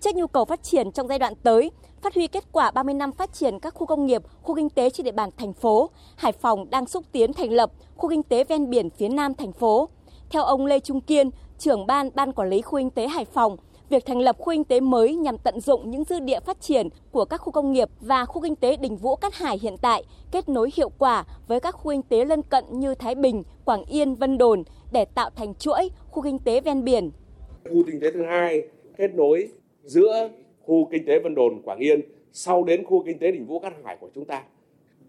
Trước 0.00 0.14
nhu 0.14 0.26
cầu 0.26 0.44
phát 0.44 0.62
triển 0.62 0.92
trong 0.92 1.08
giai 1.08 1.18
đoạn 1.18 1.34
tới, 1.42 1.70
phát 2.02 2.14
huy 2.14 2.26
kết 2.26 2.44
quả 2.52 2.70
30 2.70 2.94
năm 2.94 3.12
phát 3.12 3.32
triển 3.32 3.58
các 3.58 3.74
khu 3.74 3.86
công 3.86 4.06
nghiệp, 4.06 4.22
khu 4.42 4.54
kinh 4.54 4.70
tế 4.70 4.90
trên 4.90 5.04
địa 5.04 5.12
bàn 5.12 5.30
thành 5.36 5.52
phố, 5.52 5.90
Hải 6.16 6.32
Phòng 6.32 6.70
đang 6.70 6.86
xúc 6.86 7.04
tiến 7.12 7.32
thành 7.32 7.50
lập 7.50 7.72
khu 7.96 8.10
kinh 8.10 8.22
tế 8.22 8.44
ven 8.44 8.70
biển 8.70 8.90
phía 8.90 9.08
nam 9.08 9.34
thành 9.34 9.52
phố. 9.52 9.88
Theo 10.30 10.42
ông 10.44 10.66
Lê 10.66 10.80
Trung 10.80 11.00
Kiên, 11.00 11.30
trưởng 11.58 11.86
ban 11.86 12.10
Ban 12.14 12.32
Quản 12.32 12.50
lý 12.50 12.62
Khu 12.62 12.78
Kinh 12.78 12.90
tế 12.90 13.08
Hải 13.08 13.24
Phòng, 13.24 13.56
việc 13.88 14.06
thành 14.06 14.18
lập 14.18 14.36
khu 14.38 14.52
kinh 14.52 14.64
tế 14.64 14.80
mới 14.80 15.14
nhằm 15.14 15.38
tận 15.38 15.60
dụng 15.60 15.90
những 15.90 16.04
dư 16.04 16.20
địa 16.20 16.40
phát 16.40 16.60
triển 16.60 16.88
của 17.12 17.24
các 17.24 17.36
khu 17.36 17.52
công 17.52 17.72
nghiệp 17.72 17.88
và 18.00 18.24
khu 18.24 18.42
kinh 18.42 18.56
tế 18.56 18.76
Đình 18.76 18.96
Vũ 18.96 19.16
Cát 19.16 19.34
Hải 19.34 19.58
hiện 19.58 19.74
tại, 19.82 20.04
kết 20.32 20.48
nối 20.48 20.70
hiệu 20.76 20.90
quả 20.98 21.24
với 21.48 21.60
các 21.60 21.72
khu 21.72 21.90
kinh 21.90 22.02
tế 22.02 22.24
lân 22.24 22.42
cận 22.42 22.64
như 22.70 22.94
Thái 22.94 23.14
Bình, 23.14 23.42
Quảng 23.64 23.84
Yên, 23.84 24.14
Vân 24.14 24.38
Đồn 24.38 24.62
để 24.92 25.04
tạo 25.04 25.30
thành 25.36 25.54
chuỗi 25.54 25.90
khu 26.10 26.22
kinh 26.22 26.38
tế 26.38 26.60
ven 26.60 26.84
biển. 26.84 27.10
Khu 27.64 27.82
kinh 27.86 28.00
tế 28.00 28.10
thứ 28.12 28.24
hai 28.24 28.62
kết 28.96 29.14
nối 29.14 29.48
giữa 29.82 30.28
khu 30.64 30.88
kinh 30.92 31.06
tế 31.06 31.18
Vân 31.18 31.34
Đồn, 31.34 31.62
Quảng 31.62 31.78
Yên 31.78 32.00
sau 32.32 32.64
đến 32.64 32.84
khu 32.84 33.02
kinh 33.06 33.18
tế 33.18 33.32
Đình 33.32 33.46
Vũ 33.46 33.58
Cát 33.58 33.72
Hải 33.84 33.96
của 34.00 34.08
chúng 34.14 34.24
ta. 34.24 34.42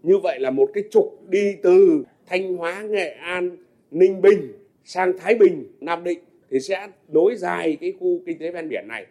Như 0.02 0.18
vậy 0.22 0.40
là 0.40 0.50
một 0.50 0.70
cái 0.74 0.84
trục 0.90 1.20
đi 1.28 1.54
từ 1.62 2.04
Thanh 2.26 2.56
Hóa, 2.56 2.82
Nghệ 2.82 3.10
An, 3.10 3.56
Ninh 3.90 4.22
Bình 4.22 4.52
sang 4.84 5.12
Thái 5.18 5.34
Bình, 5.34 5.72
Nam 5.80 6.04
Định 6.04 6.18
thì 6.50 6.60
sẽ 6.60 6.88
nối 7.08 7.36
dài 7.36 7.76
cái 7.80 7.92
khu 8.00 8.20
kinh 8.26 8.38
tế 8.38 8.50
ven 8.50 8.68
biển 8.68 8.84
này 8.88 9.06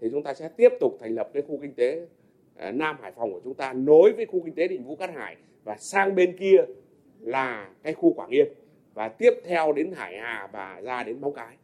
thì 0.00 0.08
chúng 0.10 0.22
ta 0.22 0.34
sẽ 0.34 0.48
tiếp 0.48 0.72
tục 0.80 0.96
thành 1.00 1.14
lập 1.14 1.30
cái 1.34 1.42
khu 1.48 1.58
kinh 1.62 1.74
tế 1.74 2.06
à, 2.56 2.70
Nam 2.70 2.96
Hải 3.02 3.12
Phòng 3.16 3.32
của 3.32 3.40
chúng 3.44 3.54
ta 3.54 3.72
nối 3.72 4.12
với 4.12 4.26
khu 4.26 4.40
kinh 4.44 4.54
tế 4.54 4.68
Định 4.68 4.84
Vũ 4.84 4.96
Cát 4.96 5.10
Hải 5.14 5.36
và 5.64 5.76
sang 5.78 6.14
bên 6.14 6.36
kia 6.36 6.56
là 7.20 7.68
cái 7.82 7.92
khu 7.92 8.12
Quảng 8.12 8.30
Yên 8.30 8.48
và 8.94 9.08
tiếp 9.08 9.30
theo 9.44 9.72
đến 9.72 9.92
Hải 9.96 10.16
Hà 10.18 10.48
và 10.52 10.80
ra 10.84 11.02
đến 11.02 11.20
Móng 11.20 11.34
Cái. 11.34 11.56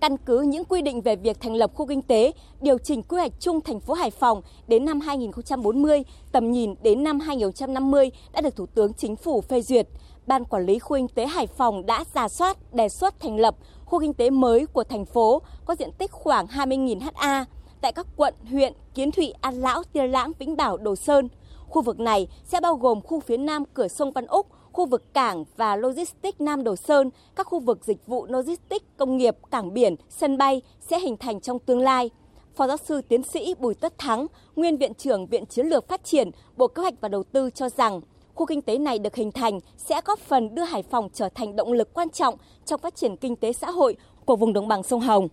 Căn 0.00 0.16
cứ 0.16 0.40
những 0.40 0.64
quy 0.64 0.82
định 0.82 1.00
về 1.00 1.16
việc 1.16 1.40
thành 1.40 1.54
lập 1.54 1.70
khu 1.74 1.86
kinh 1.86 2.02
tế, 2.02 2.32
điều 2.62 2.78
chỉnh 2.78 3.02
quy 3.02 3.18
hoạch 3.18 3.32
chung 3.40 3.60
thành 3.60 3.80
phố 3.80 3.94
Hải 3.94 4.10
Phòng 4.10 4.42
đến 4.68 4.84
năm 4.84 5.00
2040, 5.00 6.02
tầm 6.32 6.50
nhìn 6.50 6.74
đến 6.82 7.04
năm 7.04 7.20
2050 7.20 8.10
đã 8.32 8.40
được 8.40 8.56
Thủ 8.56 8.66
tướng 8.66 8.92
Chính 8.94 9.16
phủ 9.16 9.40
phê 9.40 9.60
duyệt. 9.60 9.86
Ban 10.28 10.44
Quản 10.44 10.66
lý 10.66 10.78
Khu 10.78 10.96
Kinh 10.96 11.08
tế 11.08 11.26
Hải 11.26 11.46
Phòng 11.46 11.86
đã 11.86 12.04
giả 12.14 12.28
soát 12.28 12.74
đề 12.74 12.88
xuất 12.88 13.20
thành 13.20 13.36
lập 13.36 13.56
khu 13.84 14.00
kinh 14.00 14.14
tế 14.14 14.30
mới 14.30 14.66
của 14.66 14.84
thành 14.84 15.04
phố 15.04 15.42
có 15.64 15.74
diện 15.78 15.90
tích 15.98 16.10
khoảng 16.10 16.46
20.000 16.46 17.00
ha 17.14 17.44
tại 17.80 17.92
các 17.92 18.06
quận, 18.16 18.34
huyện 18.50 18.72
Kiến 18.94 19.12
Thụy, 19.12 19.32
An 19.40 19.54
Lão, 19.54 19.82
Tiên 19.92 20.10
Lãng, 20.10 20.32
Vĩnh 20.38 20.56
Bảo, 20.56 20.76
Đồ 20.76 20.96
Sơn. 20.96 21.28
Khu 21.68 21.82
vực 21.82 22.00
này 22.00 22.28
sẽ 22.44 22.60
bao 22.60 22.76
gồm 22.76 23.00
khu 23.00 23.20
phía 23.20 23.36
nam 23.36 23.64
cửa 23.74 23.88
sông 23.88 24.12
Văn 24.12 24.26
Úc, 24.26 24.46
khu 24.72 24.86
vực 24.86 25.14
cảng 25.14 25.44
và 25.56 25.76
logistics 25.76 26.40
Nam 26.40 26.64
Đồ 26.64 26.76
Sơn, 26.76 27.10
các 27.36 27.46
khu 27.46 27.60
vực 27.60 27.84
dịch 27.84 28.06
vụ 28.06 28.26
logistics, 28.26 28.86
công 28.96 29.16
nghiệp, 29.16 29.36
cảng 29.50 29.74
biển, 29.74 29.96
sân 30.08 30.38
bay 30.38 30.62
sẽ 30.80 31.00
hình 31.00 31.16
thành 31.16 31.40
trong 31.40 31.58
tương 31.58 31.80
lai. 31.80 32.10
Phó 32.54 32.66
giáo 32.66 32.76
sư 32.76 33.00
tiến 33.08 33.22
sĩ 33.22 33.54
Bùi 33.58 33.74
Tất 33.74 33.98
Thắng, 33.98 34.26
nguyên 34.56 34.76
viện 34.76 34.94
trưởng 34.94 35.26
Viện 35.26 35.46
Chiến 35.46 35.66
lược 35.66 35.88
Phát 35.88 36.04
triển, 36.04 36.30
Bộ 36.56 36.68
Kế 36.68 36.82
hoạch 36.82 36.94
và 37.00 37.08
Đầu 37.08 37.22
tư 37.22 37.50
cho 37.50 37.68
rằng 37.68 38.00
khu 38.38 38.46
kinh 38.46 38.62
tế 38.62 38.78
này 38.78 38.98
được 38.98 39.16
hình 39.16 39.32
thành 39.32 39.60
sẽ 39.76 40.00
góp 40.04 40.18
phần 40.18 40.54
đưa 40.54 40.62
Hải 40.62 40.82
Phòng 40.82 41.08
trở 41.12 41.28
thành 41.28 41.56
động 41.56 41.72
lực 41.72 41.94
quan 41.94 42.10
trọng 42.10 42.34
trong 42.64 42.80
phát 42.80 42.94
triển 42.94 43.16
kinh 43.16 43.36
tế 43.36 43.52
xã 43.52 43.70
hội 43.70 43.96
của 44.24 44.36
vùng 44.36 44.52
đồng 44.52 44.68
bằng 44.68 44.82
sông 44.82 45.00
Hồng. 45.00 45.28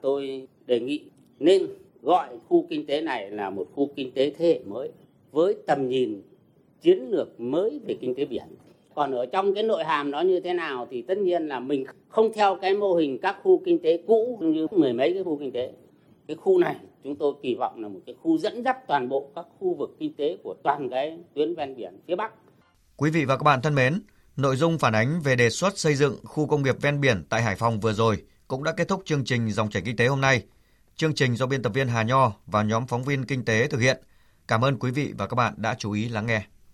Tôi 0.00 0.48
đề 0.66 0.80
nghị 0.80 1.00
nên 1.38 1.66
gọi 2.02 2.28
khu 2.48 2.66
kinh 2.70 2.86
tế 2.86 3.00
này 3.00 3.30
là 3.30 3.50
một 3.50 3.66
khu 3.74 3.88
kinh 3.96 4.12
tế 4.12 4.30
thế 4.30 4.46
hệ 4.46 4.58
mới 4.58 4.90
với 5.32 5.56
tầm 5.66 5.88
nhìn 5.88 6.22
chiến 6.82 6.98
lược 7.10 7.40
mới 7.40 7.80
về 7.86 7.94
kinh 8.00 8.14
tế 8.14 8.24
biển. 8.24 8.46
Còn 8.94 9.12
ở 9.12 9.26
trong 9.26 9.54
cái 9.54 9.62
nội 9.62 9.84
hàm 9.84 10.10
nó 10.10 10.20
như 10.20 10.40
thế 10.40 10.52
nào 10.52 10.86
thì 10.90 11.02
tất 11.02 11.18
nhiên 11.18 11.48
là 11.48 11.60
mình 11.60 11.84
không 12.08 12.32
theo 12.32 12.56
cái 12.56 12.74
mô 12.74 12.94
hình 12.94 13.18
các 13.18 13.36
khu 13.42 13.62
kinh 13.64 13.78
tế 13.78 13.96
cũ 14.06 14.38
như 14.40 14.66
mười 14.70 14.92
mấy 14.92 15.14
cái 15.14 15.22
khu 15.24 15.36
kinh 15.36 15.52
tế. 15.52 15.72
Cái 16.28 16.36
khu 16.36 16.58
này 16.58 16.76
chúng 17.04 17.16
tôi 17.16 17.34
kỳ 17.42 17.54
vọng 17.54 17.82
là 17.82 17.88
một 17.88 18.00
cái 18.06 18.14
khu 18.22 18.38
dẫn 18.38 18.64
dắt 18.64 18.76
toàn 18.88 19.08
bộ 19.08 19.32
các 19.34 19.46
khu 19.58 19.74
vực 19.74 19.90
kinh 19.98 20.14
tế 20.14 20.36
của 20.44 20.54
toàn 20.64 20.88
cái 20.90 21.18
tuyến 21.34 21.54
ven 21.54 21.76
biển 21.76 22.00
phía 22.06 22.16
Bắc. 22.16 22.32
Quý 22.96 23.10
vị 23.10 23.24
và 23.24 23.36
các 23.36 23.42
bạn 23.42 23.62
thân 23.62 23.74
mến, 23.74 24.02
nội 24.36 24.56
dung 24.56 24.78
phản 24.78 24.94
ánh 24.94 25.20
về 25.20 25.36
đề 25.36 25.50
xuất 25.50 25.78
xây 25.78 25.94
dựng 25.94 26.16
khu 26.24 26.46
công 26.46 26.62
nghiệp 26.62 26.76
ven 26.80 27.00
biển 27.00 27.24
tại 27.28 27.42
Hải 27.42 27.56
Phòng 27.56 27.80
vừa 27.80 27.92
rồi 27.92 28.22
cũng 28.48 28.64
đã 28.64 28.72
kết 28.72 28.88
thúc 28.88 29.02
chương 29.04 29.24
trình 29.24 29.50
Dòng 29.50 29.70
chảy 29.70 29.82
kinh 29.82 29.96
tế 29.96 30.06
hôm 30.06 30.20
nay. 30.20 30.42
Chương 30.96 31.14
trình 31.14 31.36
do 31.36 31.46
biên 31.46 31.62
tập 31.62 31.72
viên 31.74 31.88
Hà 31.88 32.02
Nho 32.02 32.32
và 32.46 32.62
nhóm 32.62 32.86
phóng 32.86 33.02
viên 33.02 33.24
kinh 33.24 33.44
tế 33.44 33.66
thực 33.66 33.80
hiện. 33.80 34.02
Cảm 34.48 34.64
ơn 34.64 34.78
quý 34.78 34.90
vị 34.90 35.12
và 35.18 35.26
các 35.26 35.34
bạn 35.34 35.54
đã 35.56 35.74
chú 35.78 35.92
ý 35.92 36.08
lắng 36.08 36.26
nghe. 36.26 36.42